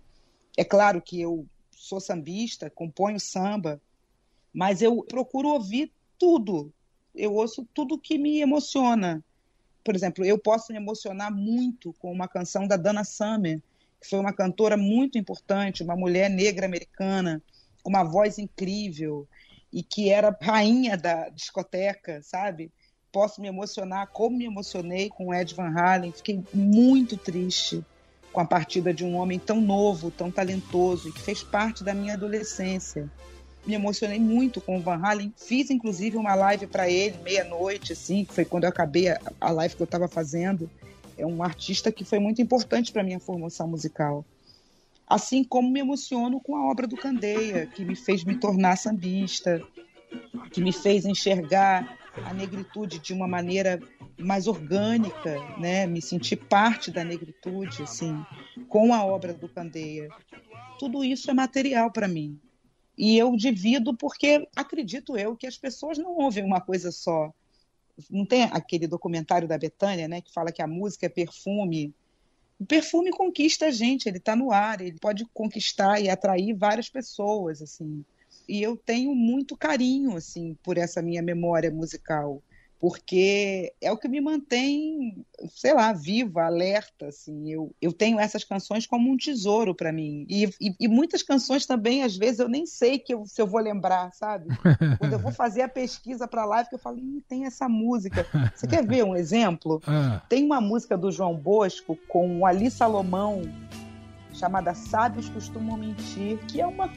é 0.59 0.65
claro 0.65 1.01
que 1.01 1.21
eu 1.21 1.47
sou 1.71 2.01
sambista, 2.01 2.69
componho 2.69 3.21
samba, 3.21 3.81
mas 4.53 4.83
eu 4.83 5.05
procuro 5.05 5.51
ouvir 5.51 5.93
tudo. 6.19 6.73
Eu 7.15 7.33
ouço 7.35 7.65
tudo 7.73 7.97
que 7.97 8.19
me 8.19 8.41
emociona. 8.41 9.23
Por 9.85 9.95
exemplo, 9.95 10.25
eu 10.25 10.37
posso 10.37 10.73
me 10.73 10.79
emocionar 10.79 11.33
muito 11.33 11.95
com 12.01 12.11
uma 12.11 12.27
canção 12.27 12.67
da 12.67 12.77
Dana 12.77 13.05
Summer, 13.05 13.63
que 14.01 14.11
foi 14.11 14.19
uma 14.19 14.33
cantora 14.33 14.77
muito 14.77 15.17
importante, 15.17 15.85
uma 15.85 15.95
mulher 15.95 16.29
negra 16.29 16.67
americana, 16.67 17.41
com 17.81 17.91
uma 17.91 18.03
voz 18.03 18.37
incrível 18.37 19.29
e 19.73 19.81
que 19.81 20.11
era 20.11 20.37
rainha 20.43 20.97
da 20.97 21.29
discoteca, 21.29 22.21
sabe? 22.21 22.73
Posso 23.13 23.41
me 23.41 23.47
emocionar 23.47 24.09
como 24.09 24.37
me 24.37 24.47
emocionei 24.47 25.09
com 25.09 25.33
Ed 25.33 25.55
Van 25.55 25.73
Halen, 25.73 26.11
fiquei 26.11 26.43
muito 26.53 27.17
triste 27.17 27.85
com 28.33 28.41
a 28.41 28.45
partida 28.45 28.93
de 28.93 29.05
um 29.05 29.17
homem 29.17 29.39
tão 29.39 29.61
novo, 29.61 30.11
tão 30.11 30.31
talentoso 30.31 31.13
que 31.13 31.21
fez 31.21 31.43
parte 31.43 31.83
da 31.83 31.95
minha 31.95 32.15
adolescência. 32.15 33.11
Me 33.67 33.75
emocionei 33.75 34.19
muito 34.19 34.61
com 34.61 34.79
o 34.79 34.81
Van 34.81 35.01
Halen. 35.03 35.33
Fiz 35.37 35.71
inclusive 35.71 36.17
uma 36.17 36.35
live 36.35 36.67
para 36.67 36.89
ele 36.89 37.19
meia-noite, 37.23 37.93
assim, 37.93 38.27
foi 38.29 38.45
quando 38.45 38.65
eu 38.65 38.71
acabei 38.71 39.09
a, 39.09 39.21
a 39.41 39.51
live 39.51 39.77
que 39.77 39.83
eu 39.83 39.87
estava 39.87 40.09
fazendo. 40.09 40.71
É 41.17 41.27
um 41.27 41.43
artista 41.43 41.91
que 41.91 42.05
foi 42.05 42.19
muito 42.19 42.41
importante 42.41 42.93
para 42.93 43.03
minha 43.03 43.19
formação 43.19 43.67
musical. 43.67 44.25
Assim 45.07 45.43
como 45.43 45.71
me 45.71 45.81
emociono 45.81 46.41
com 46.41 46.55
a 46.55 46.71
obra 46.71 46.87
do 46.87 46.97
Candeia, 46.97 47.67
que 47.67 47.85
me 47.85 47.97
fez 47.97 48.25
me 48.25 48.37
tornar 48.37 48.77
sambista, 48.77 49.63
que 50.53 50.61
me 50.61 50.73
fez 50.73 51.05
enxergar 51.05 51.98
a 52.25 52.33
negritude 52.33 52.99
de 52.99 53.13
uma 53.13 53.27
maneira 53.27 53.81
mais 54.19 54.47
orgânica, 54.47 55.39
né? 55.59 55.87
Me 55.87 56.03
sentir 56.03 56.37
parte 56.37 56.91
da 56.91 57.05
negritude, 57.05 57.83
assim, 57.83 58.25
com 58.69 58.93
a 58.93 59.05
obra 59.05 59.33
do 59.33 59.49
Candeia. 59.49 60.09
Tudo 60.79 61.05
isso 61.05 61.31
é 61.31 61.35
material 61.35 61.91
para 61.91 62.09
mim. 62.09 62.39
E 62.97 63.17
eu 63.17 63.37
divido 63.37 63.95
porque 63.97 64.49
acredito 64.57 65.17
eu 65.17 65.37
que 65.37 65.47
as 65.47 65.57
pessoas 65.57 65.99
não 65.99 66.17
ouvem 66.17 66.45
uma 66.45 66.61
coisa 66.61 66.91
só. 66.91 67.33
Não 68.11 68.25
tem 68.25 68.45
aquele 68.45 68.87
documentário 68.87 69.47
da 69.47 69.59
Betânia, 69.59 70.09
né, 70.09 70.21
que 70.21 70.33
fala 70.33 70.53
que 70.53 70.63
a 70.63 70.67
música 70.67 71.07
é 71.07 71.09
perfume. 71.09 71.95
O 72.59 72.67
perfume 72.67 73.11
conquista 73.11 73.67
a 73.67 73.71
gente, 73.71 74.09
ele 74.09 74.19
está 74.19 74.35
no 74.35 74.51
ar, 74.51 74.81
ele 74.81 74.99
pode 75.01 75.25
conquistar 75.33 76.01
e 76.01 76.09
atrair 76.09 76.55
várias 76.55 76.89
pessoas, 76.89 77.63
assim 77.63 78.05
e 78.49 78.63
eu 78.63 78.77
tenho 78.77 79.15
muito 79.15 79.57
carinho 79.57 80.17
assim 80.17 80.57
por 80.63 80.79
essa 80.79 81.03
minha 81.03 81.23
memória 81.23 81.71
musical 81.71 82.43
porque 82.81 83.73
é 83.81 83.91
o 83.91 83.97
que 83.97 84.09
me 84.09 84.21
mantém, 84.21 85.25
sei 85.51 85.75
lá, 85.75 85.93
viva, 85.93 86.45
alerta, 86.45 87.07
assim. 87.07 87.51
Eu, 87.51 87.75
eu 87.83 87.93
tenho 87.93 88.21
essas 88.21 88.45
canções 88.45 88.87
como 88.87 89.11
um 89.11 89.17
tesouro 89.17 89.75
para 89.75 89.93
mim. 89.93 90.25
E, 90.29 90.45
e, 90.61 90.75
e, 90.79 90.89
muitas 90.89 91.23
canções 91.23 91.67
também, 91.67 92.05
às 92.05 92.17
vezes, 92.17 92.39
eu 92.39 92.49
nem 92.49 92.67
sei 92.67 92.99
que 92.99 93.13
eu, 93.13 93.27
se 93.27 93.43
eu 93.43 93.47
vou 93.49 93.61
lembrar, 93.61 94.13
sabe? 94.13 94.47
Quando 94.99 95.13
eu 95.13 95.19
vou 95.19 95.33
fazer 95.33 95.63
a 95.63 95.69
pesquisa 95.69 96.29
para 96.29 96.45
live, 96.45 96.69
eu 96.73 96.79
falo, 96.79 96.99
tem 97.29 97.47
essa 97.47 97.69
música. 97.69 98.25
Você 98.55 98.67
quer 98.67 98.87
ver 98.87 99.05
um 99.05 99.17
exemplo? 99.17 99.81
Ah. 99.91 100.23
Tem 100.29 100.45
uma 100.45 100.61
música 100.61 100.99
do 100.99 101.11
João 101.11 101.35
Bosco 101.35 101.99
com 102.09 102.41
o 102.41 102.47
Ali 102.47 102.71
Salomão, 102.71 103.41
chamada 104.35 104.75
Sábios 104.75 105.31
Costumam 105.31 105.79
Mentir, 105.79 106.39
que 106.47 106.61
é 106.61 106.67
uma 106.67 106.93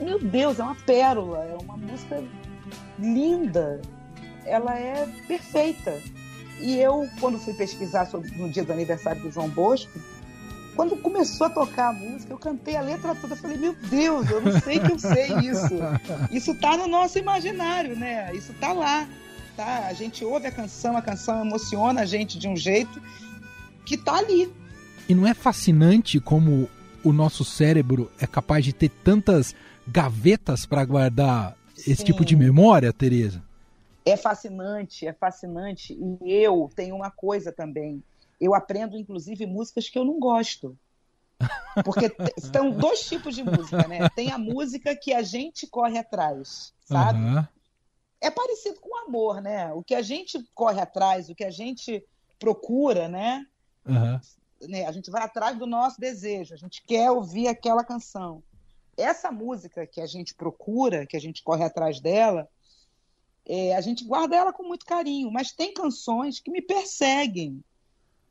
meu 0.00 0.18
Deus, 0.18 0.58
é 0.58 0.62
uma 0.62 0.74
pérola, 0.74 1.44
é 1.44 1.56
uma 1.62 1.76
música 1.76 2.22
linda, 2.98 3.80
ela 4.44 4.78
é 4.78 5.06
perfeita. 5.26 6.00
E 6.60 6.78
eu, 6.78 7.08
quando 7.20 7.38
fui 7.38 7.54
pesquisar 7.54 8.06
sobre, 8.06 8.30
no 8.36 8.48
dia 8.48 8.64
do 8.64 8.72
aniversário 8.72 9.22
do 9.22 9.30
João 9.30 9.48
Bosco, 9.48 9.92
quando 10.74 10.96
começou 10.96 11.46
a 11.46 11.50
tocar 11.50 11.88
a 11.88 11.92
música, 11.92 12.32
eu 12.32 12.38
cantei 12.38 12.76
a 12.76 12.80
letra 12.80 13.14
toda. 13.14 13.34
Eu 13.34 13.38
falei, 13.38 13.56
meu 13.56 13.74
Deus, 13.74 14.28
eu 14.28 14.40
não 14.40 14.60
sei 14.60 14.80
que 14.80 14.90
eu 14.90 14.98
sei 14.98 15.26
isso. 15.38 15.74
Isso 16.32 16.50
está 16.52 16.76
no 16.76 16.88
nosso 16.88 17.18
imaginário, 17.18 17.96
né? 17.96 18.34
Isso 18.34 18.52
está 18.52 18.72
lá. 18.72 19.08
Tá? 19.56 19.86
A 19.86 19.92
gente 19.92 20.24
ouve 20.24 20.48
a 20.48 20.50
canção, 20.50 20.96
a 20.96 21.02
canção 21.02 21.44
emociona 21.44 22.00
a 22.00 22.06
gente 22.06 22.38
de 22.38 22.48
um 22.48 22.56
jeito 22.56 23.00
que 23.84 23.94
está 23.94 24.16
ali. 24.16 24.52
E 25.08 25.14
não 25.14 25.26
é 25.26 25.34
fascinante 25.34 26.18
como 26.18 26.68
o 27.04 27.12
nosso 27.12 27.44
cérebro 27.44 28.10
é 28.18 28.26
capaz 28.26 28.64
de 28.64 28.72
ter 28.72 28.88
tantas 28.88 29.54
gavetas 29.86 30.66
para 30.66 30.84
guardar 30.84 31.56
esse 31.76 31.96
Sim. 31.96 32.04
tipo 32.04 32.24
de 32.24 32.36
memória, 32.36 32.92
Tereza? 32.92 33.42
É 34.04 34.16
fascinante, 34.16 35.06
é 35.06 35.12
fascinante. 35.12 35.94
E 36.22 36.32
eu 36.32 36.70
tenho 36.74 36.94
uma 36.94 37.10
coisa 37.10 37.52
também. 37.52 38.02
Eu 38.40 38.54
aprendo, 38.54 38.98
inclusive, 38.98 39.46
músicas 39.46 39.88
que 39.88 39.98
eu 39.98 40.04
não 40.04 40.18
gosto. 40.18 40.76
Porque 41.84 42.14
são 42.52 42.70
dois 42.70 43.00
tipos 43.00 43.34
de 43.34 43.42
música, 43.42 43.88
né? 43.88 44.08
Tem 44.10 44.30
a 44.30 44.38
música 44.38 44.94
que 44.94 45.12
a 45.12 45.22
gente 45.22 45.66
corre 45.66 45.98
atrás, 45.98 46.72
sabe? 46.84 47.18
Uhum. 47.18 47.44
É 48.20 48.30
parecido 48.30 48.80
com 48.80 48.94
o 48.94 49.06
amor, 49.06 49.40
né? 49.40 49.72
O 49.72 49.82
que 49.82 49.94
a 49.94 50.02
gente 50.02 50.42
corre 50.54 50.80
atrás, 50.80 51.28
o 51.28 51.34
que 51.34 51.44
a 51.44 51.50
gente 51.50 52.04
procura, 52.38 53.08
né? 53.08 53.46
Uhum. 53.86 54.20
né? 54.68 54.86
A 54.86 54.92
gente 54.92 55.10
vai 55.10 55.22
atrás 55.22 55.58
do 55.58 55.66
nosso 55.66 56.00
desejo, 56.00 56.54
a 56.54 56.56
gente 56.56 56.82
quer 56.86 57.10
ouvir 57.10 57.48
aquela 57.48 57.84
canção 57.84 58.42
essa 58.96 59.30
música 59.30 59.86
que 59.86 60.00
a 60.00 60.06
gente 60.06 60.34
procura, 60.34 61.06
que 61.06 61.16
a 61.16 61.20
gente 61.20 61.42
corre 61.42 61.64
atrás 61.64 62.00
dela, 62.00 62.48
é, 63.46 63.74
a 63.74 63.80
gente 63.80 64.04
guarda 64.04 64.36
ela 64.36 64.52
com 64.52 64.62
muito 64.62 64.86
carinho, 64.86 65.30
mas 65.30 65.52
tem 65.52 65.72
canções 65.72 66.40
que 66.40 66.50
me 66.50 66.62
perseguem. 66.62 67.62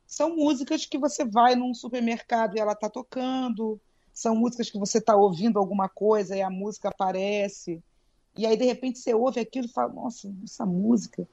São 0.07 0.35
músicas 0.35 0.85
que 0.85 0.97
você 0.97 1.23
vai 1.23 1.55
num 1.55 1.73
supermercado 1.73 2.55
e 2.55 2.59
ela 2.59 2.73
está 2.73 2.89
tocando, 2.89 3.79
são 4.13 4.35
músicas 4.35 4.69
que 4.69 4.77
você 4.77 4.99
está 4.99 5.15
ouvindo 5.15 5.57
alguma 5.57 5.89
coisa 5.89 6.35
e 6.35 6.41
a 6.41 6.49
música 6.49 6.89
aparece. 6.89 7.81
E 8.37 8.45
aí, 8.45 8.57
de 8.57 8.65
repente, 8.65 8.99
você 8.99 9.13
ouve 9.13 9.39
aquilo 9.39 9.65
e 9.65 9.71
fala, 9.71 9.93
nossa, 9.93 10.33
essa 10.43 10.65
música. 10.65 11.27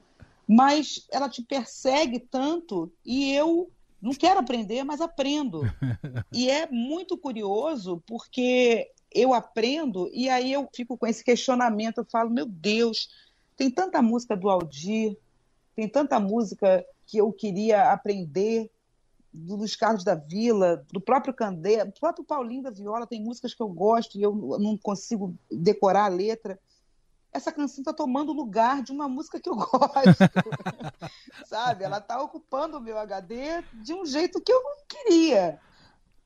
Mas 0.47 1.05
ela 1.11 1.29
te 1.29 1.43
persegue 1.43 2.19
tanto 2.19 2.91
e 3.05 3.31
eu 3.33 3.69
não 4.01 4.13
quero 4.13 4.39
aprender, 4.39 4.83
mas 4.83 4.99
aprendo. 4.99 5.61
e 6.33 6.49
é 6.49 6.67
muito 6.69 7.17
curioso 7.17 8.01
porque 8.05 8.91
eu 9.13 9.33
aprendo 9.33 10.09
e 10.13 10.29
aí 10.29 10.53
eu 10.53 10.67
fico 10.73 10.97
com 10.97 11.05
esse 11.05 11.23
questionamento, 11.23 11.99
eu 11.99 12.05
falo, 12.05 12.29
meu 12.29 12.45
Deus, 12.45 13.09
tem 13.55 13.69
tanta 13.69 14.01
música 14.01 14.35
do 14.35 14.49
Aldir, 14.49 15.17
tem 15.75 15.87
tanta 15.87 16.19
música 16.19 16.85
que 17.05 17.17
eu 17.17 17.31
queria 17.31 17.91
aprender 17.91 18.71
do 19.33 19.55
Luiz 19.55 19.75
Carlos 19.75 20.03
da 20.03 20.15
Vila, 20.15 20.85
do 20.91 20.99
próprio 20.99 21.33
Candé, 21.33 21.85
do 21.85 21.99
próprio 21.99 22.25
Paulinho 22.25 22.63
da 22.63 22.71
Viola, 22.71 23.07
tem 23.07 23.21
músicas 23.21 23.53
que 23.53 23.61
eu 23.61 23.69
gosto 23.69 24.17
e 24.17 24.21
eu 24.21 24.33
não 24.33 24.77
consigo 24.77 25.35
decorar 25.49 26.05
a 26.05 26.09
letra. 26.09 26.59
Essa 27.31 27.51
canção 27.51 27.81
está 27.81 27.93
tomando 27.93 28.33
lugar 28.33 28.83
de 28.83 28.91
uma 28.91 29.07
música 29.07 29.39
que 29.39 29.49
eu 29.49 29.55
gosto, 29.55 29.71
sabe? 31.47 31.85
Ela 31.85 31.99
está 31.99 32.21
ocupando 32.21 32.77
o 32.77 32.81
meu 32.81 32.97
HD 32.97 33.63
de 33.73 33.93
um 33.93 34.05
jeito 34.05 34.41
que 34.41 34.51
eu 34.51 34.61
não 34.61 34.75
queria. 34.87 35.59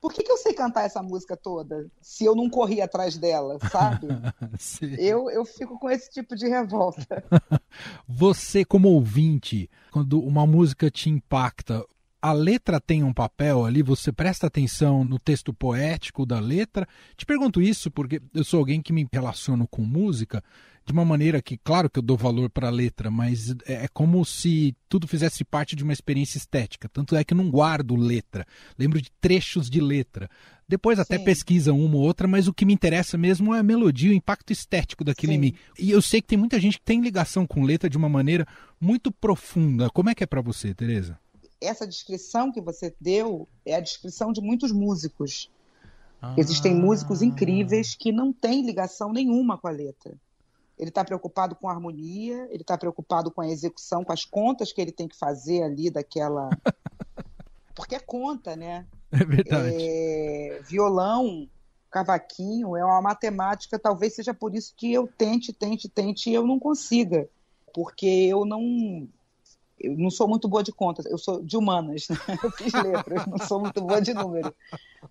Por 0.00 0.12
que, 0.12 0.22
que 0.22 0.30
eu 0.30 0.36
sei 0.36 0.52
cantar 0.52 0.84
essa 0.84 1.02
música 1.02 1.36
toda 1.36 1.86
se 2.00 2.24
eu 2.24 2.34
não 2.34 2.48
corri 2.48 2.80
atrás 2.80 3.16
dela, 3.16 3.58
sabe? 3.70 4.06
eu, 4.98 5.30
eu 5.30 5.44
fico 5.44 5.78
com 5.78 5.90
esse 5.90 6.10
tipo 6.10 6.36
de 6.36 6.46
revolta. 6.48 7.24
Você, 8.06 8.64
como 8.64 8.88
ouvinte, 8.88 9.68
quando 9.90 10.20
uma 10.20 10.46
música 10.46 10.90
te 10.90 11.10
impacta, 11.10 11.84
a 12.26 12.32
letra 12.32 12.80
tem 12.80 13.04
um 13.04 13.12
papel 13.12 13.64
ali? 13.64 13.82
Você 13.84 14.10
presta 14.10 14.48
atenção 14.48 15.04
no 15.04 15.16
texto 15.16 15.54
poético 15.54 16.26
da 16.26 16.40
letra? 16.40 16.84
Te 17.16 17.24
pergunto 17.24 17.62
isso 17.62 17.88
porque 17.88 18.20
eu 18.34 18.42
sou 18.42 18.58
alguém 18.58 18.82
que 18.82 18.92
me 18.92 19.06
relaciono 19.12 19.68
com 19.68 19.82
música 19.82 20.42
de 20.84 20.92
uma 20.92 21.04
maneira 21.04 21.40
que, 21.40 21.56
claro 21.56 21.88
que 21.88 22.00
eu 22.00 22.02
dou 22.02 22.16
valor 22.16 22.50
para 22.50 22.66
a 22.66 22.70
letra, 22.70 23.12
mas 23.12 23.50
é, 23.64 23.84
é 23.84 23.88
como 23.88 24.24
se 24.24 24.74
tudo 24.88 25.06
fizesse 25.06 25.44
parte 25.44 25.76
de 25.76 25.84
uma 25.84 25.92
experiência 25.92 26.36
estética. 26.36 26.88
Tanto 26.88 27.14
é 27.14 27.22
que 27.22 27.32
eu 27.32 27.36
não 27.36 27.48
guardo 27.48 27.94
letra, 27.94 28.44
lembro 28.76 29.00
de 29.00 29.10
trechos 29.20 29.70
de 29.70 29.80
letra. 29.80 30.28
Depois 30.68 30.98
até 30.98 31.18
Sim. 31.18 31.24
pesquisa 31.24 31.72
uma 31.72 31.94
ou 31.94 32.02
outra, 32.02 32.26
mas 32.26 32.48
o 32.48 32.52
que 32.52 32.64
me 32.64 32.72
interessa 32.72 33.16
mesmo 33.16 33.54
é 33.54 33.60
a 33.60 33.62
melodia, 33.62 34.10
o 34.10 34.14
impacto 34.14 34.52
estético 34.52 35.04
daquilo 35.04 35.32
Sim. 35.32 35.38
em 35.38 35.40
mim. 35.40 35.54
E 35.78 35.92
eu 35.92 36.02
sei 36.02 36.20
que 36.20 36.26
tem 36.26 36.38
muita 36.38 36.58
gente 36.58 36.78
que 36.78 36.84
tem 36.84 37.00
ligação 37.00 37.46
com 37.46 37.62
letra 37.62 37.88
de 37.88 37.96
uma 37.96 38.08
maneira 38.08 38.44
muito 38.80 39.12
profunda. 39.12 39.88
Como 39.90 40.10
é 40.10 40.14
que 40.14 40.24
é 40.24 40.26
para 40.26 40.40
você, 40.40 40.74
Tereza? 40.74 41.16
Essa 41.60 41.86
descrição 41.86 42.52
que 42.52 42.60
você 42.60 42.94
deu 43.00 43.48
é 43.64 43.74
a 43.74 43.80
descrição 43.80 44.32
de 44.32 44.40
muitos 44.40 44.72
músicos. 44.72 45.50
Ah. 46.20 46.34
Existem 46.36 46.74
músicos 46.74 47.22
incríveis 47.22 47.94
que 47.94 48.12
não 48.12 48.32
têm 48.32 48.64
ligação 48.64 49.12
nenhuma 49.12 49.58
com 49.58 49.68
a 49.68 49.70
letra. 49.70 50.14
Ele 50.78 50.90
está 50.90 51.04
preocupado 51.04 51.54
com 51.54 51.68
a 51.68 51.72
harmonia, 51.72 52.46
ele 52.50 52.62
está 52.62 52.76
preocupado 52.76 53.30
com 53.30 53.40
a 53.40 53.48
execução, 53.48 54.04
com 54.04 54.12
as 54.12 54.24
contas 54.24 54.72
que 54.72 54.80
ele 54.80 54.92
tem 54.92 55.08
que 55.08 55.16
fazer 55.16 55.62
ali 55.62 55.90
daquela. 55.90 56.50
Porque 57.74 57.94
é 57.94 58.00
conta, 58.00 58.54
né? 58.54 58.86
É 59.10 59.24
verdade. 59.24 59.76
É... 59.78 60.60
Violão, 60.68 61.48
cavaquinho, 61.90 62.76
é 62.76 62.84
uma 62.84 63.00
matemática, 63.00 63.78
talvez 63.78 64.14
seja 64.14 64.34
por 64.34 64.54
isso 64.54 64.74
que 64.76 64.92
eu 64.92 65.06
tente, 65.06 65.52
tente, 65.52 65.88
tente 65.88 66.28
e 66.28 66.34
eu 66.34 66.46
não 66.46 66.58
consiga. 66.58 67.26
Porque 67.72 68.06
eu 68.06 68.44
não 68.44 69.08
eu 69.78 69.96
não 69.96 70.10
sou 70.10 70.26
muito 70.26 70.48
boa 70.48 70.62
de 70.62 70.72
contas, 70.72 71.06
eu 71.06 71.18
sou 71.18 71.42
de 71.42 71.56
humanas, 71.56 72.08
né? 72.08 72.16
eu 72.42 72.50
fiz 72.50 72.72
letras, 72.72 73.26
não 73.26 73.38
sou 73.38 73.60
muito 73.60 73.80
boa 73.80 74.00
de 74.00 74.14
número. 74.14 74.54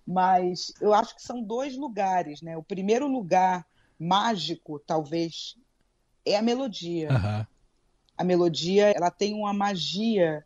Mas 0.06 0.72
eu 0.80 0.92
acho 0.92 1.14
que 1.14 1.22
são 1.22 1.42
dois 1.42 1.76
lugares, 1.76 2.42
né? 2.42 2.56
O 2.56 2.62
primeiro 2.62 3.06
lugar 3.06 3.66
mágico, 3.98 4.78
talvez, 4.78 5.56
é 6.24 6.36
a 6.36 6.42
melodia. 6.42 7.10
Uhum. 7.10 7.46
A 8.18 8.24
melodia, 8.24 8.90
ela 8.90 9.10
tem 9.10 9.34
uma 9.34 9.52
magia 9.52 10.44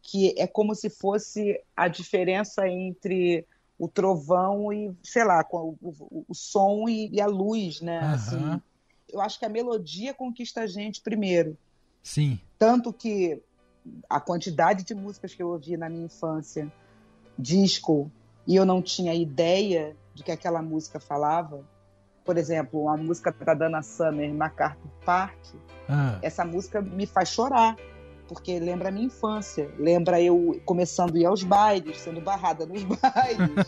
que 0.00 0.34
é 0.36 0.46
como 0.46 0.74
se 0.74 0.90
fosse 0.90 1.60
a 1.76 1.86
diferença 1.86 2.66
entre 2.68 3.46
o 3.78 3.88
trovão 3.88 4.72
e, 4.72 4.94
sei 5.02 5.24
lá, 5.24 5.44
o, 5.52 5.76
o, 5.80 6.24
o 6.28 6.34
som 6.34 6.88
e, 6.88 7.08
e, 7.12 7.20
a 7.20 7.26
luz, 7.26 7.80
né? 7.80 8.00
Uhum. 8.00 8.10
Assim, 8.10 8.62
eu 9.08 9.20
acho 9.20 9.38
que 9.38 9.44
a 9.44 9.48
melodia 9.48 10.14
conquista 10.14 10.62
a 10.62 10.66
gente 10.66 11.00
primeiro. 11.00 11.56
Sim. 12.02 12.40
Tanto 12.58 12.92
que 12.92 13.42
a 14.08 14.20
quantidade 14.20 14.84
de 14.84 14.94
músicas 14.94 15.34
que 15.34 15.42
eu 15.42 15.48
ouvi 15.48 15.76
na 15.76 15.88
minha 15.88 16.06
infância, 16.06 16.70
disco, 17.38 18.10
e 18.46 18.56
eu 18.56 18.64
não 18.64 18.82
tinha 18.82 19.14
ideia 19.14 19.96
de 20.14 20.22
que 20.22 20.30
aquela 20.30 20.62
música 20.62 21.00
falava. 21.00 21.64
Por 22.24 22.36
exemplo, 22.38 22.88
a 22.88 22.96
música 22.96 23.32
da 23.32 23.54
Dana 23.54 23.82
Summer, 23.82 24.32
MacArthur 24.32 24.90
Park, 25.04 25.38
ah. 25.88 26.18
essa 26.22 26.44
música 26.44 26.80
me 26.80 27.06
faz 27.06 27.30
chorar 27.30 27.76
porque 28.32 28.58
lembra 28.58 28.88
a 28.88 28.92
minha 28.92 29.06
infância, 29.06 29.70
lembra 29.78 30.20
eu 30.20 30.58
começando 30.64 31.16
a 31.16 31.18
ir 31.18 31.26
aos 31.26 31.42
bailes, 31.42 31.98
sendo 31.98 32.20
barrada 32.20 32.64
nos 32.64 32.82
bailes. 32.84 33.66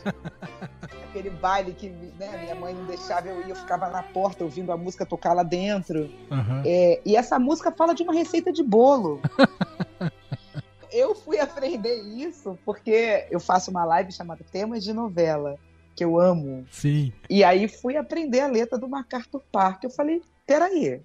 Aquele 1.14 1.30
baile 1.30 1.72
que 1.72 1.90
né, 1.90 2.42
minha 2.42 2.56
mãe 2.56 2.74
não 2.74 2.86
deixava 2.86 3.28
eu 3.28 3.40
ir, 3.40 3.50
eu 3.50 3.54
ficava 3.54 3.88
na 3.88 4.02
porta 4.02 4.42
ouvindo 4.42 4.72
a 4.72 4.76
música 4.76 5.06
tocar 5.06 5.32
lá 5.32 5.44
dentro. 5.44 6.10
Uhum. 6.28 6.62
É, 6.66 7.00
e 7.06 7.14
essa 7.14 7.38
música 7.38 7.70
fala 7.70 7.94
de 7.94 8.02
uma 8.02 8.12
receita 8.12 8.52
de 8.52 8.64
bolo. 8.64 9.22
eu 10.90 11.14
fui 11.14 11.38
aprender 11.38 12.02
isso 12.02 12.58
porque 12.64 13.28
eu 13.30 13.38
faço 13.38 13.70
uma 13.70 13.84
live 13.84 14.10
chamada 14.10 14.44
Temas 14.50 14.82
de 14.82 14.92
Novela, 14.92 15.56
que 15.94 16.04
eu 16.04 16.18
amo. 16.18 16.66
Sim. 16.68 17.12
E 17.30 17.44
aí 17.44 17.68
fui 17.68 17.96
aprender 17.96 18.40
a 18.40 18.48
letra 18.48 18.76
do 18.76 18.88
MacArthur 18.88 19.44
Park. 19.52 19.84
Eu 19.84 19.90
falei, 19.90 20.20
peraí, 20.44 21.00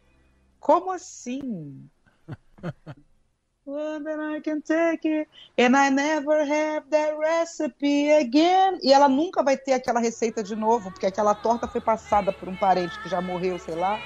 como 0.59 0.91
assim? 0.91 1.87
then 4.03 4.19
I 4.19 4.41
can 4.41 4.61
take 4.61 5.07
it, 5.07 5.27
and 5.57 5.75
I 5.75 5.89
never 5.89 6.43
have 6.43 6.89
that 6.89 7.17
recipe 7.17 8.11
again. 8.11 8.79
E 8.81 8.91
ela 8.91 9.07
nunca 9.07 9.43
vai 9.43 9.57
ter 9.57 9.73
aquela 9.73 9.99
receita 9.99 10.43
de 10.43 10.55
novo, 10.55 10.91
porque 10.91 11.05
aquela 11.05 11.35
torta 11.35 11.67
foi 11.67 11.81
passada 11.81 12.31
por 12.31 12.49
um 12.49 12.55
parente 12.55 12.99
que 13.01 13.09
já 13.09 13.21
morreu, 13.21 13.59
sei 13.59 13.75
lá. 13.75 13.99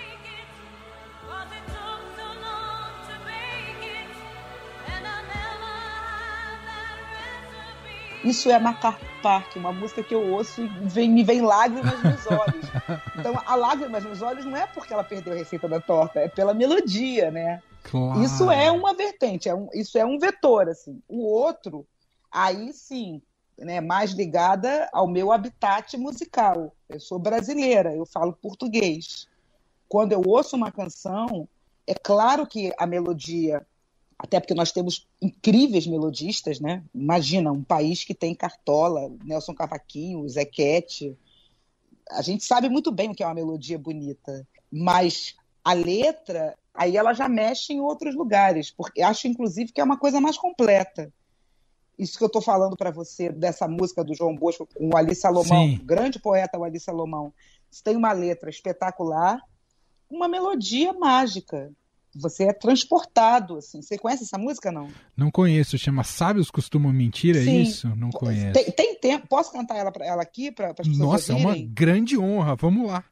Isso 8.23 8.49
é 8.49 8.57
MacArthur 8.57 9.05
Park, 9.21 9.55
uma 9.57 9.73
música 9.73 10.01
que 10.01 10.15
eu 10.15 10.31
ouço 10.31 10.61
e 10.61 10.67
vem, 10.67 11.09
me 11.09 11.23
vem 11.23 11.41
lágrimas 11.41 12.01
nos 12.01 12.27
olhos. 12.27 12.63
Então, 13.15 13.41
a 13.45 13.55
lágrimas 13.55 14.03
nos 14.03 14.21
olhos 14.21 14.43
não 14.43 14.57
é 14.57 14.65
porque 14.67 14.91
ela 14.91 15.03
perdeu 15.03 15.33
a 15.33 15.35
receita 15.37 15.67
da 15.67 15.79
torta, 15.79 16.19
é 16.19 16.27
pela 16.27 16.53
melodia, 16.53 17.31
né? 17.31 17.61
Claro. 17.93 18.23
Isso 18.23 18.49
é 18.49 18.71
uma 18.71 18.95
vertente, 18.95 19.47
é 19.47 19.53
um, 19.53 19.69
isso 19.71 19.99
é 19.99 20.03
um 20.03 20.17
vetor, 20.17 20.67
assim. 20.67 20.99
O 21.07 21.19
outro, 21.19 21.85
aí 22.31 22.73
sim, 22.73 23.21
né, 23.55 23.79
mais 23.81 24.13
ligada 24.13 24.89
ao 24.91 25.07
meu 25.07 25.31
habitat 25.31 25.95
musical. 25.95 26.75
Eu 26.89 26.99
sou 26.99 27.19
brasileira, 27.19 27.95
eu 27.95 28.03
falo 28.03 28.33
português. 28.33 29.27
Quando 29.87 30.11
eu 30.11 30.23
ouço 30.25 30.55
uma 30.55 30.71
canção, 30.71 31.47
é 31.85 31.93
claro 31.93 32.47
que 32.47 32.73
a 32.79 32.87
melodia, 32.87 33.63
até 34.17 34.39
porque 34.39 34.55
nós 34.55 34.71
temos 34.71 35.07
incríveis 35.21 35.85
melodistas, 35.85 36.59
né? 36.59 36.83
Imagina, 36.95 37.51
um 37.51 37.63
país 37.63 38.03
que 38.03 38.15
tem 38.15 38.33
Cartola, 38.33 39.11
Nelson 39.23 39.53
Cavaquinho, 39.53 40.27
Zequete. 40.27 41.15
A 42.09 42.23
gente 42.23 42.43
sabe 42.43 42.69
muito 42.69 42.91
bem 42.91 43.11
o 43.11 43.13
que 43.13 43.21
é 43.21 43.27
uma 43.27 43.35
melodia 43.35 43.77
bonita, 43.77 44.47
mas 44.71 45.35
a 45.63 45.73
letra 45.73 46.55
aí 46.73 46.97
ela 46.97 47.13
já 47.13 47.29
mexe 47.29 47.73
em 47.73 47.79
outros 47.79 48.15
lugares, 48.15 48.71
porque 48.71 49.01
acho 49.01 49.27
inclusive 49.27 49.71
que 49.71 49.79
é 49.79 49.83
uma 49.83 49.97
coisa 49.97 50.19
mais 50.19 50.37
completa. 50.37 51.13
Isso 51.97 52.17
que 52.17 52.23
eu 52.23 52.27
estou 52.27 52.41
falando 52.41 52.75
para 52.75 52.89
você 52.89 53.29
dessa 53.29 53.67
música 53.67 54.03
do 54.03 54.15
João 54.15 54.35
Bosco 54.35 54.67
com 54.73 54.89
o 54.89 54.97
Ali 54.97 55.13
Salomão, 55.13 55.67
Sim. 55.67 55.79
grande 55.83 56.19
poeta 56.19 56.57
o 56.57 56.63
Ali 56.63 56.79
Salomão, 56.79 57.31
tem 57.83 57.95
uma 57.95 58.11
letra 58.11 58.49
espetacular, 58.49 59.39
uma 60.09 60.27
melodia 60.27 60.91
mágica. 60.93 61.71
Você 62.15 62.43
é 62.43 62.53
transportado, 62.53 63.57
assim. 63.57 63.81
Você 63.81 63.97
conhece 63.97 64.23
essa 64.23 64.37
música, 64.37 64.71
não? 64.71 64.87
Não 65.17 65.31
conheço. 65.31 65.75
Chama 65.79 66.03
Sábios 66.03 66.51
Costumam 66.51 66.93
Mentir, 66.93 67.35
é 67.35 67.43
Sim. 67.43 67.61
isso? 67.63 67.87
Não 67.95 68.11
conheço. 68.11 68.53
Tem, 68.53 68.71
tem 68.71 68.95
tempo. 68.99 69.27
Posso 69.27 69.51
cantar 69.51 69.77
ela, 69.77 69.91
ela 69.99 70.21
aqui 70.21 70.51
para 70.51 70.67
as 70.67 70.75
pessoas 70.75 70.97
Nossa, 70.99 71.33
ouvirem? 71.33 71.51
é 71.51 71.55
uma 71.55 71.73
grande 71.73 72.15
honra. 72.15 72.55
Vamos 72.55 72.87
lá. 72.87 73.03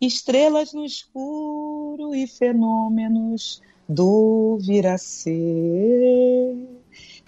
Estrelas 0.00 0.74
no 0.74 0.84
escuro 0.84 2.14
e 2.14 2.26
fenômenos 2.26 3.62
do 3.88 4.58
vir 4.60 4.86
a 4.86 4.98
ser. 4.98 6.54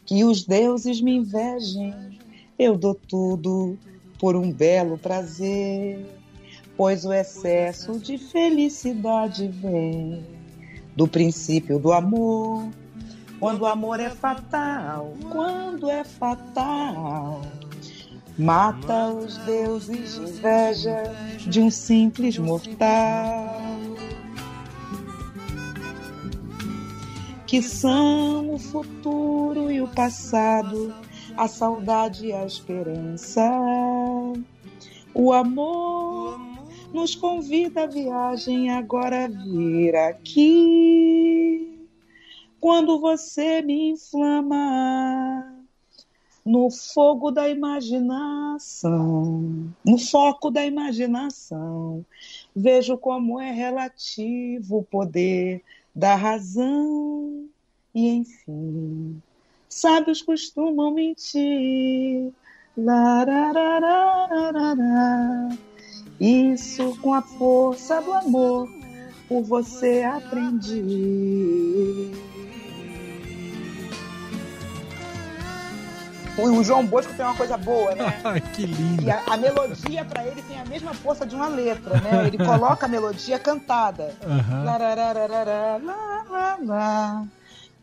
Que 0.05 0.25
os 0.25 0.45
deuses 0.45 1.01
me 1.01 1.17
invejem, 1.17 2.19
eu 2.59 2.77
dou 2.77 2.95
tudo 2.95 3.79
por 4.19 4.37
um 4.37 4.53
belo 4.53 4.99
prazer. 4.99 6.05
Pois 6.77 7.05
o 7.05 7.13
excesso 7.13 7.99
de 7.99 8.19
felicidade 8.19 9.49
vem 9.49 10.25
do 10.95 11.09
princípio 11.09 11.79
do 11.79 11.93
amor. 11.93 12.69
Quando 13.41 13.63
o 13.63 13.67
amor 13.67 14.01
é 14.01 14.11
fatal, 14.11 15.15
quando 15.31 15.89
é 15.89 16.05
fatal 16.05 17.41
Mata 18.39 19.09
os 19.09 19.37
deuses 19.39 20.15
de 20.15 20.21
inveja 20.21 21.03
de 21.45 21.61
um 21.61 21.69
simples 21.69 22.39
mortal. 22.39 23.61
Que 27.49 27.61
são 27.61 28.55
o 28.55 28.59
futuro 28.59 29.73
e 29.73 29.81
o 29.81 29.89
passado, 29.89 30.95
a 31.37 31.49
saudade 31.49 32.27
e 32.27 32.33
a 32.33 32.47
esperança. 32.47 33.43
O 35.13 35.33
amor 35.33 36.39
nos 36.93 37.17
convida 37.17 37.83
à 37.83 37.87
viagem, 37.87 38.71
agora 38.71 39.29
vir 39.29 39.97
aqui. 39.97 41.77
Quando 42.61 43.01
você 43.01 43.63
me 43.63 43.91
inflama 43.91 45.58
no 46.49 46.71
fogo 46.71 47.31
da 47.31 47.47
imaginação, 47.47 48.95
no 49.85 49.99
foco 49.99 50.51
da 50.51 50.65
imaginação, 50.65 52.03
vejo 52.57 52.97
como 52.97 53.39
é 53.39 53.53
relativo 53.53 54.79
o 54.79 54.83
poder 54.83 55.63
da 55.95 56.15
razão 56.15 57.45
e 57.95 58.09
enfim. 58.09 59.21
Sábios 59.69 60.23
costumam 60.23 60.91
mentir. 60.91 62.33
Isso 66.19 66.99
com 67.03 67.13
a 67.13 67.21
força 67.21 68.01
do 68.01 68.15
amor, 68.15 68.67
por 69.29 69.43
você 69.43 70.03
aprendi. 70.03 70.89
O 76.39 76.63
João 76.63 76.87
Bosco 76.87 77.13
tem 77.15 77.25
uma 77.25 77.35
coisa 77.35 77.57
boa, 77.57 77.95
né? 77.97 78.15
Que 78.55 78.65
lindo. 78.65 79.03
E 79.03 79.11
a, 79.11 79.23
a 79.27 79.37
melodia 79.37 80.05
para 80.05 80.25
ele 80.25 80.41
tem 80.43 80.61
a 80.61 80.65
mesma 80.65 80.95
força 80.95 81.27
de 81.27 81.35
uma 81.35 81.49
letra, 81.49 82.01
né? 82.01 82.27
Ele 82.27 82.39
coloca 82.39 82.87
a 82.87 82.89
melodia 82.89 83.39
cantada. 83.39 84.15
Aham. 84.23 84.65
Lararararara, 84.65 85.81
lá, 85.83 86.25
lá, 86.31 86.59
lá. 86.63 87.27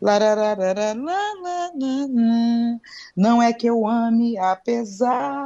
Larararara, 0.00 0.94
lá, 0.94 1.32
lá, 1.42 1.70
lá, 1.74 2.06
lá. 2.08 2.80
Não 3.14 3.42
é 3.42 3.52
que 3.52 3.66
eu 3.66 3.86
ame 3.86 4.38
apesar 4.38 5.44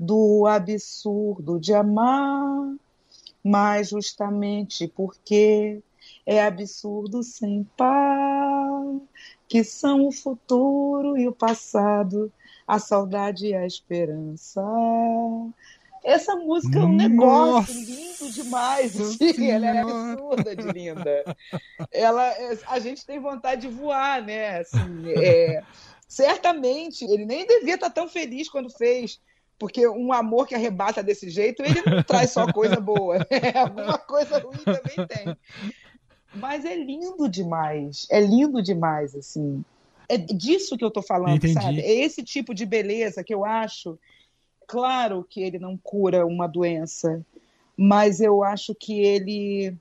do 0.00 0.46
absurdo 0.46 1.60
de 1.60 1.74
amar, 1.74 2.74
mas 3.44 3.90
justamente 3.90 4.88
porque 4.88 5.82
é 6.26 6.44
absurdo 6.44 7.22
sem 7.22 7.64
par, 7.76 8.70
que 9.52 9.62
são 9.62 10.06
o 10.06 10.10
futuro 10.10 11.14
e 11.18 11.28
o 11.28 11.32
passado, 11.32 12.32
a 12.66 12.78
saudade 12.78 13.48
e 13.48 13.54
a 13.54 13.66
esperança. 13.66 14.62
Essa 16.02 16.34
música 16.36 16.78
é 16.78 16.82
um 16.82 16.96
negócio 16.96 17.74
Nossa 17.74 17.92
lindo 17.92 18.32
demais, 18.32 18.98
assim, 18.98 19.50
ela 19.52 19.66
é 19.66 19.78
absurda 19.80 20.56
de 20.56 20.72
linda. 20.72 21.36
Ela, 21.92 22.28
é- 22.28 22.58
a 22.66 22.78
gente 22.78 23.04
tem 23.04 23.20
vontade 23.20 23.68
de 23.68 23.68
voar, 23.68 24.22
né? 24.22 24.60
Assim, 24.60 25.12
é, 25.14 25.62
certamente 26.08 27.04
ele 27.04 27.26
nem 27.26 27.46
devia 27.46 27.74
estar 27.74 27.90
tão 27.90 28.08
feliz 28.08 28.48
quando 28.48 28.70
fez, 28.70 29.20
porque 29.58 29.86
um 29.86 30.14
amor 30.14 30.46
que 30.48 30.54
arrebata 30.54 31.02
desse 31.02 31.28
jeito, 31.28 31.62
ele 31.62 31.82
não 31.84 32.02
traz 32.02 32.30
só 32.30 32.50
coisa 32.50 32.80
boa, 32.80 33.18
né? 33.30 33.52
alguma 33.54 33.98
coisa 33.98 34.38
ruim 34.38 34.64
também 34.64 35.06
tem. 35.06 35.36
Mas 36.34 36.64
é 36.64 36.74
lindo 36.74 37.28
demais, 37.28 38.06
é 38.10 38.20
lindo 38.20 38.62
demais, 38.62 39.14
assim. 39.14 39.64
É 40.08 40.16
disso 40.16 40.76
que 40.76 40.84
eu 40.84 40.90
tô 40.90 41.02
falando, 41.02 41.36
Entendi. 41.36 41.54
sabe? 41.54 41.80
É 41.80 41.92
esse 41.92 42.22
tipo 42.22 42.54
de 42.54 42.64
beleza 42.64 43.22
que 43.22 43.34
eu 43.34 43.44
acho. 43.44 43.98
Claro 44.66 45.24
que 45.28 45.42
ele 45.42 45.58
não 45.58 45.76
cura 45.76 46.26
uma 46.26 46.46
doença, 46.46 47.24
mas 47.76 48.20
eu 48.20 48.42
acho 48.42 48.74
que 48.74 49.00
ele 49.00 49.76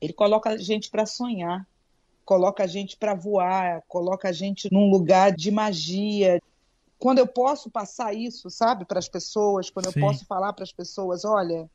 ele 0.00 0.12
coloca 0.12 0.50
a 0.50 0.56
gente 0.56 0.90
para 0.90 1.06
sonhar, 1.06 1.66
coloca 2.24 2.64
a 2.64 2.66
gente 2.66 2.96
para 2.96 3.14
voar, 3.14 3.82
coloca 3.86 4.28
a 4.28 4.32
gente 4.32 4.72
num 4.72 4.90
lugar 4.90 5.30
de 5.30 5.50
magia. 5.50 6.42
Quando 6.98 7.18
eu 7.18 7.26
posso 7.26 7.70
passar 7.70 8.12
isso, 8.12 8.50
sabe, 8.50 8.84
para 8.84 8.98
as 8.98 9.08
pessoas, 9.08 9.70
quando 9.70 9.92
Sim. 9.92 10.00
eu 10.00 10.06
posso 10.06 10.26
falar 10.26 10.52
para 10.52 10.64
as 10.64 10.72
pessoas, 10.72 11.24
olha, 11.24 11.70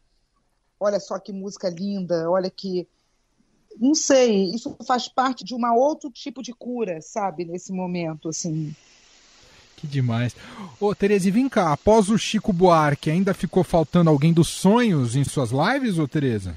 olha 0.77 0.99
só 0.99 1.17
que 1.19 1.31
música 1.31 1.69
linda, 1.69 2.29
olha 2.29 2.49
que 2.49 2.85
não 3.79 3.95
sei, 3.95 4.51
isso 4.51 4.75
faz 4.85 5.07
parte 5.07 5.43
de 5.43 5.53
uma 5.55 5.73
outro 5.73 6.09
tipo 6.09 6.41
de 6.41 6.53
cura, 6.53 6.99
sabe, 7.01 7.45
nesse 7.45 7.71
momento, 7.71 8.29
assim. 8.29 8.75
Que 9.75 9.85
demais. 9.85 10.35
Ô, 10.79 10.95
Tereza, 10.95 11.29
vem 11.31 11.47
cá, 11.47 11.71
após 11.71 12.09
o 12.09 12.17
Chico 12.17 12.51
Buarque, 12.51 13.11
ainda 13.11 13.33
ficou 13.33 13.63
faltando 13.63 14.09
alguém 14.09 14.33
dos 14.33 14.47
sonhos 14.47 15.15
em 15.15 15.23
suas 15.23 15.51
lives, 15.51 15.99
ô 15.99 16.07
Tereza? 16.07 16.55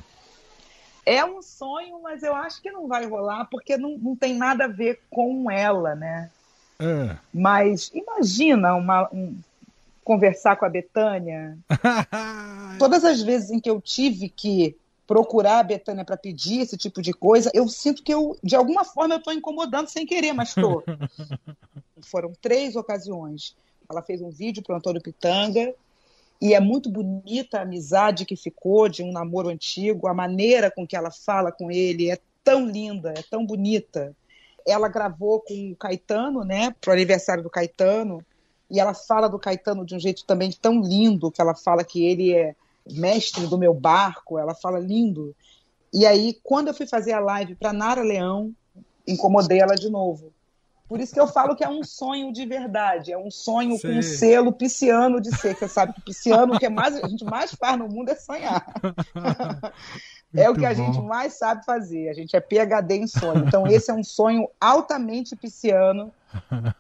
É 1.05 1.25
um 1.25 1.43
sonho, 1.43 2.01
mas 2.03 2.23
eu 2.23 2.35
acho 2.35 2.63
que 2.63 2.71
não 2.71 2.87
vai 2.89 3.07
rolar, 3.07 3.47
porque 3.51 3.77
não, 3.77 3.99
não 3.99 4.17
tem 4.17 4.35
nada 4.35 4.65
a 4.65 4.69
ver 4.69 5.01
com 5.11 5.51
ela, 5.51 5.95
né? 5.95 6.31
É. 6.79 7.17
Mas 7.33 7.91
imagina 7.95 8.75
uma, 8.75 9.09
um- 9.13 9.37
conversar 10.03 10.57
com 10.57 10.65
a 10.65 10.69
Betânia. 10.71 11.59
Todas 12.79 13.05
as 13.05 13.21
vezes 13.23 13.51
em 13.51 13.61
que 13.61 13.69
eu 13.71 13.81
tive 13.81 14.29
que 14.29 14.77
procurar 15.11 15.59
a 15.59 15.65
Betânia 15.65 16.05
para 16.05 16.17
pedir 16.17 16.61
esse 16.61 16.77
tipo 16.77 17.03
de 17.03 17.13
coisa, 17.13 17.51
eu 17.53 17.67
sinto 17.67 18.01
que 18.01 18.15
eu, 18.15 18.39
de 18.45 18.55
alguma 18.55 18.85
forma, 18.85 19.15
eu 19.15 19.19
estou 19.19 19.33
incomodando 19.33 19.89
sem 19.89 20.07
querer, 20.07 20.33
mas 20.33 20.51
estou. 20.51 20.85
Foram 22.01 22.33
três 22.41 22.77
ocasiões. 22.77 23.57
Ela 23.91 24.03
fez 24.03 24.23
um 24.23 24.31
vídeo 24.31 24.63
para 24.63 24.75
o 24.75 24.77
Antônio 24.77 25.03
Pitanga 25.03 25.75
e 26.41 26.55
é 26.55 26.61
muito 26.61 26.89
bonita 26.89 27.59
a 27.59 27.63
amizade 27.63 28.25
que 28.25 28.37
ficou 28.37 28.89
de 28.89 29.03
um 29.03 29.11
namoro 29.11 29.49
antigo, 29.49 30.07
a 30.07 30.15
maneira 30.15 30.71
com 30.71 30.87
que 30.87 30.95
ela 30.95 31.11
fala 31.11 31.51
com 31.51 31.73
ele 31.73 32.09
é 32.09 32.17
tão 32.45 32.65
linda, 32.65 33.13
é 33.17 33.23
tão 33.29 33.45
bonita. 33.45 34.15
Ela 34.65 34.87
gravou 34.87 35.41
com 35.41 35.73
o 35.73 35.75
Caetano, 35.75 36.45
né, 36.45 36.73
pro 36.81 36.93
aniversário 36.93 37.43
do 37.43 37.51
Caetano, 37.51 38.25
e 38.71 38.79
ela 38.79 38.95
fala 38.95 39.29
do 39.29 39.41
Caetano 39.41 39.85
de 39.85 39.97
um 39.97 39.99
jeito 39.99 40.25
também 40.25 40.53
tão 40.53 40.81
lindo, 40.81 41.33
que 41.33 41.41
ela 41.41 41.57
fala 41.57 41.83
que 41.83 42.05
ele 42.05 42.33
é 42.33 42.55
mestre 42.91 43.47
do 43.47 43.59
meu 43.59 43.75
barco, 43.75 44.39
ela 44.39 44.55
fala 44.55 44.79
lindo. 44.79 45.35
E 45.93 46.07
aí, 46.07 46.39
quando 46.43 46.69
eu 46.69 46.75
fui 46.75 46.87
fazer 46.87 47.13
a 47.13 47.21
live 47.21 47.55
para 47.55 47.73
Nara 47.73 48.03
Leão, 48.03 48.53
incomodei 49.07 49.61
ela 49.61 49.75
de 49.75 49.91
novo. 49.91 50.33
Por 50.89 51.01
isso 51.01 51.15
que 51.15 51.21
eu 51.21 51.29
falo 51.29 51.55
que 51.55 51.63
é 51.63 51.69
um 51.69 51.85
sonho 51.85 52.33
de 52.33 52.45
verdade, 52.45 53.13
é 53.13 53.19
um 53.19 53.31
sonho 53.31 53.71
com 53.73 53.79
Sei. 53.79 53.99
um 53.99 54.03
selo 54.03 54.53
pisciano 54.53 55.21
de 55.21 55.31
ser, 55.37 55.57
você 55.57 55.69
sabe 55.69 55.93
que 55.93 56.01
pisciano, 56.01 56.55
o 56.55 56.59
que 56.59 56.67
é 56.67 56.69
mais, 56.69 56.97
a 56.97 57.07
gente 57.07 57.25
mais 57.25 57.55
faz 57.55 57.79
no 57.79 57.89
mundo 57.89 58.09
é 58.09 58.17
sonhar. 58.17 58.67
É 60.33 60.49
o 60.49 60.55
que 60.55 60.65
a 60.65 60.73
bom. 60.73 60.93
gente 60.93 61.03
mais 61.03 61.35
sabe 61.35 61.65
fazer. 61.65 62.09
A 62.09 62.13
gente 62.13 62.37
é 62.37 62.41
PhD 62.41 62.95
em 62.95 63.07
sonho. 63.07 63.45
Então, 63.47 63.67
esse 63.67 63.91
é 63.91 63.95
um 63.95 64.05
sonho 64.05 64.49
altamente 64.61 65.35
pisciano, 65.35 66.13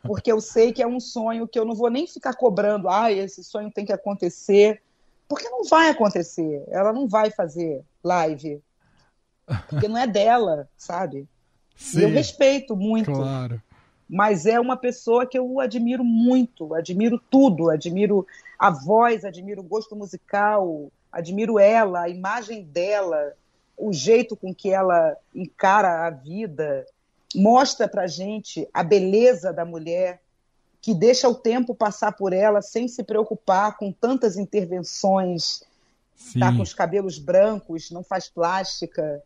porque 0.05 0.31
eu 0.31 0.41
sei 0.41 0.73
que 0.73 0.83
é 0.83 0.87
um 0.87 1.01
sonho 1.01 1.49
que 1.49 1.59
eu 1.59 1.65
não 1.65 1.75
vou 1.75 1.91
nem 1.91 2.07
ficar 2.07 2.35
cobrando, 2.35 2.89
ah, 2.89 3.11
esse 3.11 3.43
sonho 3.43 3.71
tem 3.71 3.85
que 3.85 3.93
acontecer, 3.93 4.81
porque 5.31 5.49
não 5.49 5.63
vai 5.63 5.91
acontecer. 5.91 6.65
Ela 6.67 6.93
não 6.93 7.07
vai 7.07 7.31
fazer 7.31 7.85
live, 8.03 8.61
porque 9.69 9.87
não 9.87 9.97
é 9.97 10.05
dela, 10.05 10.69
sabe? 10.77 11.29
E 11.95 12.03
eu 12.03 12.09
Sim, 12.09 12.15
respeito 12.15 12.75
muito, 12.75 13.13
claro. 13.13 13.63
mas 14.09 14.45
é 14.45 14.59
uma 14.59 14.77
pessoa 14.77 15.25
que 15.25 15.39
eu 15.39 15.61
admiro 15.61 16.03
muito, 16.03 16.75
admiro 16.75 17.23
tudo, 17.31 17.71
admiro 17.71 18.27
a 18.59 18.71
voz, 18.71 19.25
admiro 19.25 19.61
o 19.61 19.65
gosto 19.65 19.95
musical, 19.95 20.91
admiro 21.13 21.61
ela, 21.61 22.03
a 22.03 22.09
imagem 22.09 22.65
dela, 22.65 23.33
o 23.77 23.93
jeito 23.93 24.37
com 24.37 24.53
que 24.53 24.71
ela 24.71 25.17
encara 25.33 26.09
a 26.09 26.11
vida, 26.11 26.85
mostra 27.37 27.87
pra 27.87 28.09
gente 28.09 28.69
a 28.75 28.83
beleza 28.83 29.53
da 29.53 29.65
mulher 29.65 30.21
que 30.81 30.95
deixa 30.95 31.29
o 31.29 31.35
tempo 31.35 31.75
passar 31.75 32.13
por 32.13 32.33
ela 32.33 32.63
sem 32.63 32.89
se 32.89 33.03
preocupar 33.03 33.77
com 33.77 33.93
tantas 33.93 34.37
intervenções, 34.37 35.63
Sim. 36.17 36.41
tá 36.41 36.55
com 36.55 36.63
os 36.63 36.73
cabelos 36.73 37.19
brancos, 37.19 37.91
não 37.91 38.03
faz 38.03 38.29
plástica, 38.29 39.23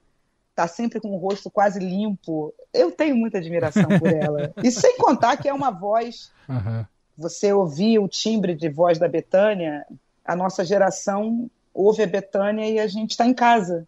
tá 0.55 0.67
sempre 0.67 1.01
com 1.01 1.11
o 1.14 1.19
rosto 1.19 1.51
quase 1.51 1.79
limpo. 1.79 2.53
Eu 2.73 2.90
tenho 2.90 3.17
muita 3.17 3.38
admiração 3.38 3.88
por 3.99 4.09
ela. 4.12 4.53
E 4.62 4.71
sem 4.71 4.97
contar 4.99 5.37
que 5.37 5.49
é 5.49 5.53
uma 5.53 5.71
voz, 5.71 6.31
Aham. 6.49 6.87
você 7.17 7.53
ouvir 7.53 7.99
o 7.99 8.09
timbre 8.09 8.55
de 8.55 8.69
voz 8.69 8.99
da 8.99 9.09
Betânia, 9.09 9.87
a 10.25 10.35
nossa 10.35 10.64
geração 10.64 11.51
ouve 11.73 12.03
a 12.03 12.07
Betânia 12.07 12.69
e 12.69 12.79
a 12.79 12.87
gente 12.87 13.11
está 13.11 13.27
em 13.27 13.35
casa. 13.35 13.87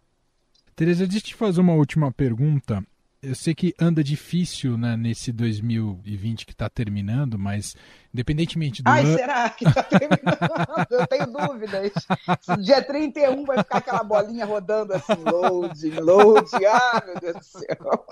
Tereza, 0.75 1.05
deixa 1.05 1.17
eu 1.17 1.29
te 1.29 1.35
fazer 1.35 1.59
uma 1.59 1.73
última 1.73 2.11
pergunta. 2.11 2.83
Eu 3.21 3.33
sei 3.33 3.55
que 3.55 3.73
anda 3.79 4.03
difícil 4.03 4.77
né, 4.77 4.95
nesse 4.95 5.31
2020 5.31 6.45
que 6.45 6.51
está 6.51 6.69
terminando, 6.69 7.37
mas 7.37 7.75
independentemente 8.13 8.83
do 8.83 8.89
Ai, 8.89 9.03
ano. 9.03 9.17
será 9.17 9.49
que 9.49 9.67
está 9.67 9.81
terminando? 9.89 10.87
Eu 10.91 11.07
tenho 11.07 11.25
dúvidas. 11.25 11.91
Se 12.41 12.57
dia 12.61 12.81
31 12.83 13.43
vai 13.43 13.57
ficar 13.63 13.79
aquela 13.79 14.03
bolinha 14.03 14.45
rodando 14.45 14.93
assim, 14.93 15.15
loading, 15.23 15.99
loading. 15.99 16.65
Ah, 16.65 17.03
meu 17.05 17.19
Deus 17.19 17.37
do 17.37 17.43
céu. 17.43 18.05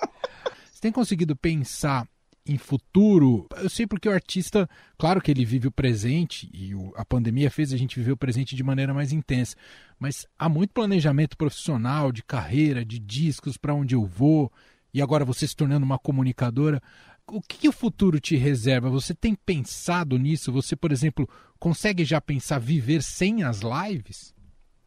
Você 0.72 0.82
tem 0.82 0.92
conseguido 0.92 1.36
pensar 1.36 2.08
em 2.48 2.58
futuro? 2.58 3.48
Eu 3.58 3.70
sei 3.70 3.86
porque 3.86 4.10
o 4.10 4.12
artista, 4.12 4.68
claro 4.98 5.22
que 5.22 5.30
ele 5.30 5.46
vive 5.46 5.68
o 5.68 5.72
presente 5.72 6.50
e 6.52 6.74
o- 6.74 6.92
a 6.96 7.06
pandemia 7.06 7.52
fez 7.52 7.72
a 7.72 7.78
gente 7.78 7.96
viver 8.00 8.12
o 8.12 8.18
presente 8.18 8.56
de 8.56 8.64
maneira 8.64 8.94
mais 8.94 9.12
intensa, 9.12 9.56
mas 10.00 10.26
há 10.38 10.50
muito 10.50 10.74
planejamento 10.74 11.38
profissional, 11.38 12.12
de 12.12 12.24
carreira, 12.24 12.84
de 12.84 12.98
discos, 13.00 13.56
para 13.56 13.74
onde 13.74 13.94
eu 13.94 14.04
vou. 14.04 14.52
E 14.96 15.02
agora 15.02 15.26
você 15.26 15.46
se 15.46 15.54
tornando 15.54 15.86
uma 15.86 16.00
comunicadora, 16.00 16.82
o 17.28 17.42
que, 17.42 17.68
o 17.68 17.72
futuro 17.74 18.18
te 18.18 18.38
reserva? 18.38 18.90
Você 18.90 19.14
tem 19.14 19.36
pensado 19.36 20.18
nisso? 20.18 20.54
Você, 20.54 20.74
por 20.74 20.90
exemplo, 20.90 21.28
consegue 21.60 22.06
já 22.06 22.22
pensar 22.22 22.60
viver 22.60 23.04
sem 23.04 23.44
as 23.44 23.60
lives? 23.60 24.34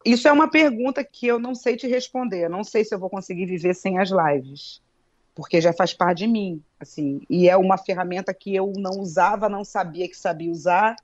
Isso 0.02 0.26
é 0.26 0.32
uma 0.32 0.48
pergunta 0.48 1.04
que 1.04 1.26
eu 1.26 1.38
não 1.38 1.54
sei 1.54 1.76
te 1.76 1.86
responder. 1.86 2.46
Eu 2.46 2.48
não 2.48 2.64
sei 2.64 2.86
se 2.86 2.94
eu 2.94 2.98
vou 2.98 3.10
conseguir 3.10 3.44
viver 3.44 3.74
sem 3.74 3.98
as 3.98 4.08
lives, 4.08 4.80
porque 5.34 5.60
já 5.60 5.74
faz 5.74 5.92
parte 5.92 6.20
de 6.20 6.26
mim, 6.26 6.62
assim. 6.80 7.20
E 7.28 7.46
é 7.46 7.58
uma 7.58 7.76
ferramenta 7.76 8.32
que 8.32 8.54
eu 8.54 8.72
não 8.78 8.92
usava, 9.00 9.46
não 9.46 9.62
sabia 9.62 10.08
que 10.08 10.16
sabia 10.16 10.50
usar. 10.50 10.96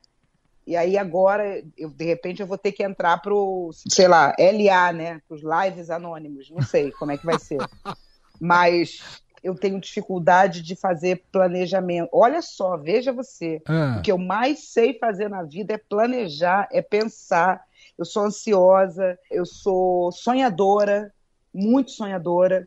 E 0.66 0.74
aí 0.74 0.96
agora, 0.96 1.62
eu, 1.76 1.90
de 1.90 2.06
repente, 2.06 2.40
eu 2.40 2.46
vou 2.46 2.56
ter 2.56 2.72
que 2.72 2.82
entrar 2.82 3.18
pro, 3.18 3.68
sei 3.86 4.08
lá, 4.08 4.34
LA, 4.38 4.92
né? 4.94 5.20
Para 5.28 5.34
os 5.34 5.42
lives 5.42 5.90
anônimos. 5.90 6.50
Não 6.50 6.62
sei 6.62 6.90
como 6.92 7.12
é 7.12 7.18
que 7.18 7.26
vai 7.26 7.38
ser. 7.38 7.58
Mas 8.40 9.00
eu 9.42 9.54
tenho 9.54 9.78
dificuldade 9.78 10.62
de 10.62 10.74
fazer 10.74 11.22
planejamento. 11.30 12.08
Olha 12.10 12.40
só, 12.40 12.78
veja 12.78 13.12
você. 13.12 13.60
Ah. 13.66 13.96
O 13.98 14.02
que 14.02 14.10
eu 14.10 14.16
mais 14.16 14.70
sei 14.70 14.98
fazer 14.98 15.28
na 15.28 15.42
vida 15.42 15.74
é 15.74 15.78
planejar, 15.78 16.66
é 16.72 16.80
pensar. 16.80 17.62
Eu 17.96 18.06
sou 18.06 18.24
ansiosa, 18.24 19.18
eu 19.30 19.44
sou 19.44 20.10
sonhadora, 20.10 21.12
muito 21.52 21.90
sonhadora, 21.90 22.66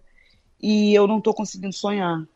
e 0.61 0.93
eu 0.93 1.07
não 1.07 1.17
estou 1.17 1.33
conseguindo 1.33 1.73
sonhar. 1.73 2.19
Não. 2.19 2.27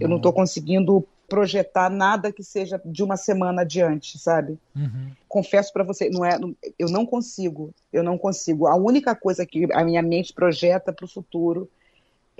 Eu 0.00 0.08
não 0.08 0.16
estou 0.16 0.32
conseguindo 0.32 1.06
projetar 1.28 1.88
nada 1.88 2.32
que 2.32 2.42
seja 2.42 2.80
de 2.84 3.04
uma 3.04 3.16
semana 3.16 3.62
adiante, 3.62 4.18
sabe? 4.18 4.58
Uhum. 4.74 5.12
Confesso 5.28 5.72
para 5.72 5.84
você, 5.84 6.10
não 6.10 6.24
é, 6.24 6.36
eu 6.76 6.88
não 6.88 7.06
consigo, 7.06 7.72
eu 7.92 8.02
não 8.02 8.18
consigo. 8.18 8.66
A 8.66 8.74
única 8.74 9.14
coisa 9.14 9.46
que 9.46 9.68
a 9.72 9.84
minha 9.84 10.02
mente 10.02 10.32
projeta 10.32 10.92
para 10.92 11.04
o 11.04 11.08
futuro 11.08 11.70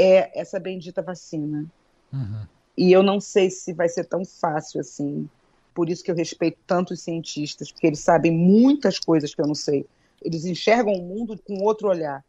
é 0.00 0.30
essa 0.38 0.58
bendita 0.58 1.02
vacina. 1.02 1.66
Uhum. 2.10 2.46
E 2.76 2.90
eu 2.90 3.02
não 3.02 3.20
sei 3.20 3.50
se 3.50 3.74
vai 3.74 3.88
ser 3.88 4.04
tão 4.04 4.24
fácil 4.24 4.80
assim. 4.80 5.28
Por 5.74 5.90
isso 5.90 6.02
que 6.02 6.10
eu 6.10 6.14
respeito 6.14 6.58
tanto 6.66 6.94
os 6.94 7.02
cientistas, 7.02 7.70
porque 7.70 7.86
eles 7.86 8.00
sabem 8.00 8.32
muitas 8.32 8.98
coisas 8.98 9.34
que 9.34 9.42
eu 9.42 9.46
não 9.46 9.54
sei. 9.54 9.86
Eles 10.22 10.44
enxergam 10.44 10.94
o 10.94 11.02
mundo 11.02 11.38
com 11.46 11.62
outro 11.62 11.88
olhar. 11.88 12.24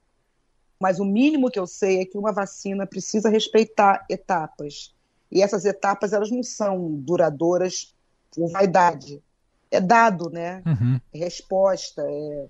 Mas 0.79 0.99
o 0.99 1.05
mínimo 1.05 1.49
que 1.49 1.59
eu 1.59 1.67
sei 1.67 2.01
é 2.01 2.05
que 2.05 2.17
uma 2.17 2.33
vacina 2.33 2.85
precisa 2.85 3.29
respeitar 3.29 4.05
etapas. 4.09 4.93
E 5.31 5.41
essas 5.41 5.63
etapas, 5.63 6.11
elas 6.11 6.29
não 6.29 6.43
são 6.43 6.91
duradouras 6.91 7.93
por 8.31 8.51
vaidade. 8.51 9.21
É 9.69 9.79
dado, 9.79 10.29
né? 10.29 10.61
Uhum. 10.65 10.99
É 11.13 11.19
resposta, 11.19 12.03
é 12.05 12.47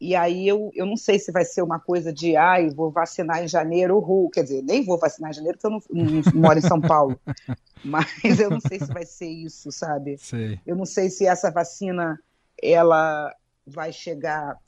e 0.00 0.16
aí 0.16 0.48
eu, 0.48 0.70
eu 0.74 0.86
não 0.86 0.96
sei 0.96 1.18
se 1.18 1.30
vai 1.30 1.44
ser 1.44 1.60
uma 1.60 1.78
coisa 1.78 2.10
de, 2.10 2.34
ai, 2.34 2.70
vou 2.70 2.90
vacinar 2.90 3.44
em 3.44 3.48
janeiro, 3.48 3.98
uhul. 3.98 4.30
Quer 4.30 4.44
dizer, 4.44 4.62
nem 4.62 4.82
vou 4.82 4.96
vacinar 4.98 5.30
em 5.30 5.34
janeiro 5.34 5.58
porque 5.58 5.66
eu 5.66 5.70
não, 5.70 6.04
não 6.04 6.40
moro 6.40 6.58
em 6.58 6.62
São 6.62 6.80
Paulo. 6.80 7.20
Mas 7.84 8.40
eu 8.40 8.48
não 8.48 8.60
sei 8.60 8.78
se 8.78 8.86
vai 8.86 9.04
ser 9.04 9.28
isso, 9.28 9.70
sabe? 9.70 10.16
Sei. 10.16 10.58
Eu 10.66 10.74
não 10.74 10.86
sei 10.86 11.10
se 11.10 11.26
essa 11.26 11.50
vacina, 11.50 12.18
ela 12.62 13.34
vai 13.66 13.92
chegar 13.92 14.58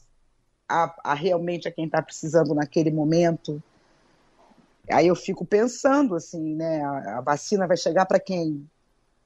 a, 0.68 0.94
a 1.02 1.14
realmente 1.14 1.66
a 1.66 1.72
quem 1.72 1.86
está 1.86 2.02
precisando 2.02 2.54
naquele 2.54 2.90
momento. 2.90 3.62
Aí 4.90 5.06
eu 5.06 5.16
fico 5.16 5.46
pensando 5.46 6.14
assim, 6.14 6.54
né? 6.54 6.82
A, 6.82 7.18
a 7.18 7.20
vacina 7.22 7.66
vai 7.66 7.78
chegar 7.78 8.04
para 8.04 8.20
quem? 8.20 8.68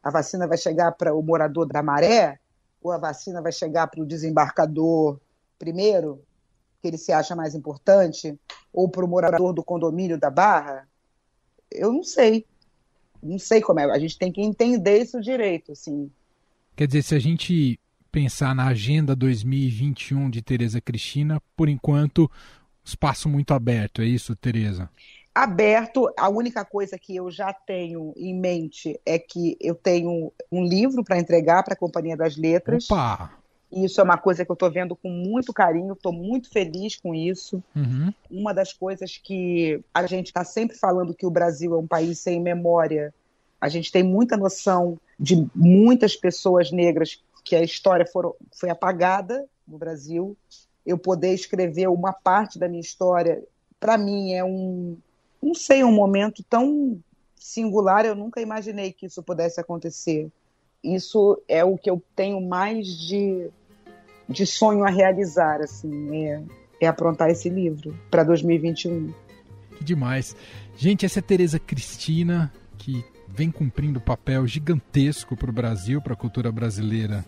A 0.04 0.10
vacina 0.10 0.46
vai 0.46 0.56
chegar 0.56 0.92
para 0.92 1.12
o 1.12 1.20
morador 1.20 1.66
da 1.66 1.82
maré? 1.82 2.38
Ou 2.80 2.92
a 2.92 2.98
vacina 2.98 3.42
vai 3.42 3.50
chegar 3.50 3.88
para 3.88 4.00
o 4.00 4.06
desembarcador 4.06 5.18
primeiro, 5.58 6.22
que 6.80 6.88
ele 6.88 6.98
se 6.98 7.12
acha 7.12 7.34
mais 7.34 7.54
importante, 7.54 8.38
ou 8.72 8.88
para 8.88 9.04
o 9.04 9.08
morador 9.08 9.52
do 9.52 9.64
condomínio 9.64 10.18
da 10.18 10.30
Barra? 10.30 10.88
Eu 11.70 11.92
não 11.92 12.02
sei. 12.02 12.46
Não 13.22 13.38
sei 13.38 13.60
como 13.60 13.80
é. 13.80 13.84
A 13.84 13.98
gente 13.98 14.18
tem 14.18 14.30
que 14.30 14.40
entender 14.40 15.02
isso 15.02 15.20
direito, 15.20 15.72
assim. 15.72 16.10
Quer 16.76 16.86
dizer, 16.86 17.02
se 17.02 17.14
a 17.14 17.18
gente 17.18 17.80
pensar 18.12 18.54
na 18.54 18.68
agenda 18.68 19.16
2021 19.16 20.30
de 20.30 20.42
Tereza 20.42 20.80
Cristina, 20.80 21.42
por 21.56 21.68
enquanto, 21.68 22.30
espaço 22.84 23.28
muito 23.28 23.52
aberto, 23.52 24.00
é 24.00 24.06
isso, 24.06 24.34
Tereza? 24.36 24.88
Aberto, 25.34 26.10
a 26.16 26.30
única 26.30 26.64
coisa 26.64 26.98
que 26.98 27.14
eu 27.14 27.30
já 27.30 27.52
tenho 27.52 28.14
em 28.16 28.34
mente 28.34 28.98
é 29.04 29.18
que 29.18 29.56
eu 29.60 29.74
tenho 29.74 30.32
um 30.50 30.64
livro 30.64 31.04
para 31.04 31.18
entregar 31.18 31.62
para 31.62 31.74
a 31.74 31.76
Companhia 31.76 32.16
das 32.16 32.36
Letras. 32.36 32.90
Opa! 32.90 33.32
Isso 33.72 34.00
é 34.00 34.04
uma 34.04 34.16
coisa 34.16 34.44
que 34.44 34.50
eu 34.50 34.54
estou 34.54 34.70
vendo 34.70 34.94
com 34.94 35.10
muito 35.10 35.52
carinho, 35.52 35.94
estou 35.94 36.12
muito 36.12 36.48
feliz 36.50 36.96
com 36.96 37.14
isso. 37.14 37.62
Uhum. 37.74 38.12
Uma 38.30 38.54
das 38.54 38.72
coisas 38.72 39.18
que 39.22 39.82
a 39.92 40.06
gente 40.06 40.26
está 40.26 40.44
sempre 40.44 40.76
falando 40.76 41.14
que 41.14 41.26
o 41.26 41.30
Brasil 41.30 41.74
é 41.74 41.78
um 41.78 41.86
país 41.86 42.20
sem 42.20 42.40
memória. 42.40 43.12
A 43.60 43.68
gente 43.68 43.90
tem 43.90 44.02
muita 44.02 44.36
noção 44.36 44.98
de 45.18 45.48
muitas 45.54 46.14
pessoas 46.14 46.70
negras 46.70 47.20
que 47.44 47.56
a 47.56 47.62
história 47.62 48.06
foram, 48.06 48.34
foi 48.52 48.70
apagada 48.70 49.44
no 49.66 49.78
Brasil. 49.78 50.36
Eu 50.84 50.96
poder 50.96 51.34
escrever 51.34 51.88
uma 51.88 52.12
parte 52.12 52.58
da 52.58 52.68
minha 52.68 52.80
história, 52.80 53.42
para 53.80 53.98
mim, 53.98 54.32
é 54.32 54.44
um, 54.44 54.96
não 55.42 55.54
sei, 55.54 55.82
um 55.82 55.92
momento 55.92 56.44
tão 56.48 56.98
singular. 57.34 58.04
Eu 58.04 58.14
nunca 58.14 58.40
imaginei 58.40 58.92
que 58.92 59.06
isso 59.06 59.22
pudesse 59.22 59.60
acontecer 59.60 60.30
isso 60.94 61.42
é 61.48 61.64
o 61.64 61.76
que 61.76 61.90
eu 61.90 62.02
tenho 62.14 62.40
mais 62.40 62.86
de, 62.86 63.48
de 64.28 64.46
sonho 64.46 64.84
a 64.84 64.90
realizar, 64.90 65.60
assim, 65.60 66.26
é, 66.26 66.42
é 66.80 66.86
aprontar 66.86 67.30
esse 67.30 67.48
livro 67.48 67.96
para 68.10 68.22
2021. 68.24 69.12
Que 69.76 69.84
demais. 69.84 70.36
Gente, 70.76 71.04
essa 71.04 71.18
é 71.18 71.22
Tereza 71.22 71.58
Cristina, 71.58 72.52
que 72.78 73.04
vem 73.28 73.50
cumprindo 73.50 73.98
um 73.98 74.02
papel 74.02 74.46
gigantesco 74.46 75.36
para 75.36 75.50
o 75.50 75.52
Brasil, 75.52 76.00
para 76.00 76.14
a 76.14 76.16
cultura 76.16 76.50
brasileira 76.52 77.24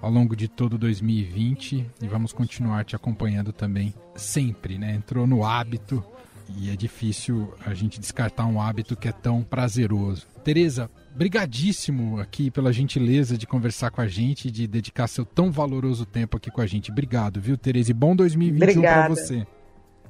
ao 0.00 0.10
longo 0.10 0.34
de 0.34 0.48
todo 0.48 0.76
2020 0.76 1.86
e 2.02 2.08
vamos 2.08 2.32
continuar 2.32 2.84
te 2.84 2.96
acompanhando 2.96 3.52
também 3.52 3.94
sempre, 4.16 4.76
né? 4.76 4.94
Entrou 4.96 5.28
no 5.28 5.44
hábito 5.44 6.04
e 6.58 6.70
é 6.70 6.76
difícil 6.76 7.52
a 7.64 7.74
gente 7.74 8.00
descartar 8.00 8.46
um 8.46 8.60
hábito 8.60 8.96
que 8.96 9.08
é 9.08 9.12
tão 9.12 9.42
prazeroso. 9.42 10.26
Tereza, 10.44 10.90
brigadíssimo 11.14 12.20
aqui 12.20 12.50
pela 12.50 12.72
gentileza 12.72 13.38
de 13.38 13.46
conversar 13.46 13.90
com 13.90 14.00
a 14.00 14.08
gente, 14.08 14.50
de 14.50 14.66
dedicar 14.66 15.06
seu 15.06 15.24
tão 15.24 15.50
valoroso 15.50 16.04
tempo 16.04 16.36
aqui 16.36 16.50
com 16.50 16.60
a 16.60 16.66
gente. 16.66 16.90
Obrigado, 16.90 17.40
viu, 17.40 17.56
Tereza? 17.56 17.90
E 17.90 17.94
bom 17.94 18.14
2021 18.16 18.82
para 18.82 19.08
você. 19.08 19.46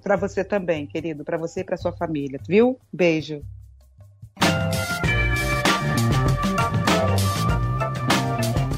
Para 0.02 0.16
você 0.16 0.42
também, 0.42 0.86
querido, 0.86 1.24
para 1.24 1.38
você 1.38 1.60
e 1.60 1.64
para 1.64 1.76
sua 1.76 1.92
família, 1.92 2.40
viu? 2.48 2.78
Beijo. 2.92 3.42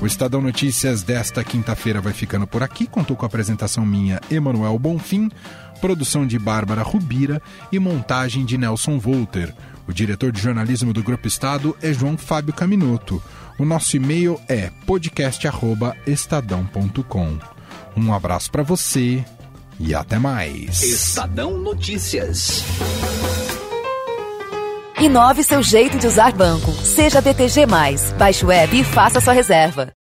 O 0.05 0.07
Estadão 0.07 0.41
Notícias 0.43 1.03
desta 1.03 1.43
quinta-feira 1.43 1.99
vai 1.99 2.13
ficando 2.13 2.47
por 2.47 2.63
aqui. 2.63 2.87
Contou 2.87 3.17
com 3.17 3.25
a 3.25 3.27
apresentação 3.27 3.87
minha, 3.87 4.21
Emanuel 4.31 4.79
Bonfim, 4.79 5.31
produção 5.81 6.27
de 6.27 6.39
Bárbara 6.39 6.83
Rubira 6.83 7.41
e 7.73 7.79
montagem 7.79 8.45
de 8.45 8.59
Nelson 8.59 8.99
Volter. 8.99 9.55
O 9.89 9.95
diretor 9.95 10.31
de 10.31 10.43
jornalismo 10.43 10.93
do 10.93 11.03
Grupo 11.03 11.27
Estado 11.27 11.75
é 11.81 11.91
João 11.91 12.19
Fábio 12.19 12.53
Caminoto. 12.53 13.23
O 13.59 13.65
nosso 13.65 13.97
e-mail 13.97 14.39
é 14.47 14.71
podcast@estadão.com. 14.87 17.39
Um 17.97 18.13
abraço 18.13 18.51
para 18.51 18.63
você 18.63 19.25
e 19.81 19.95
até 19.95 20.19
mais. 20.19 20.83
Estadão 20.83 21.57
Notícias. 21.57 22.63
Inove 25.01 25.43
seu 25.43 25.63
jeito 25.63 25.99
de 25.99 26.07
usar 26.07 26.33
banco. 26.33 26.73
Seja 26.73 27.21
BTG+. 27.21 27.67
Baixe 28.19 28.45
o 28.45 28.49
web 28.49 28.81
e 28.81 28.85
faça 28.85 29.21
sua 29.21 29.33
reserva. 29.33 29.95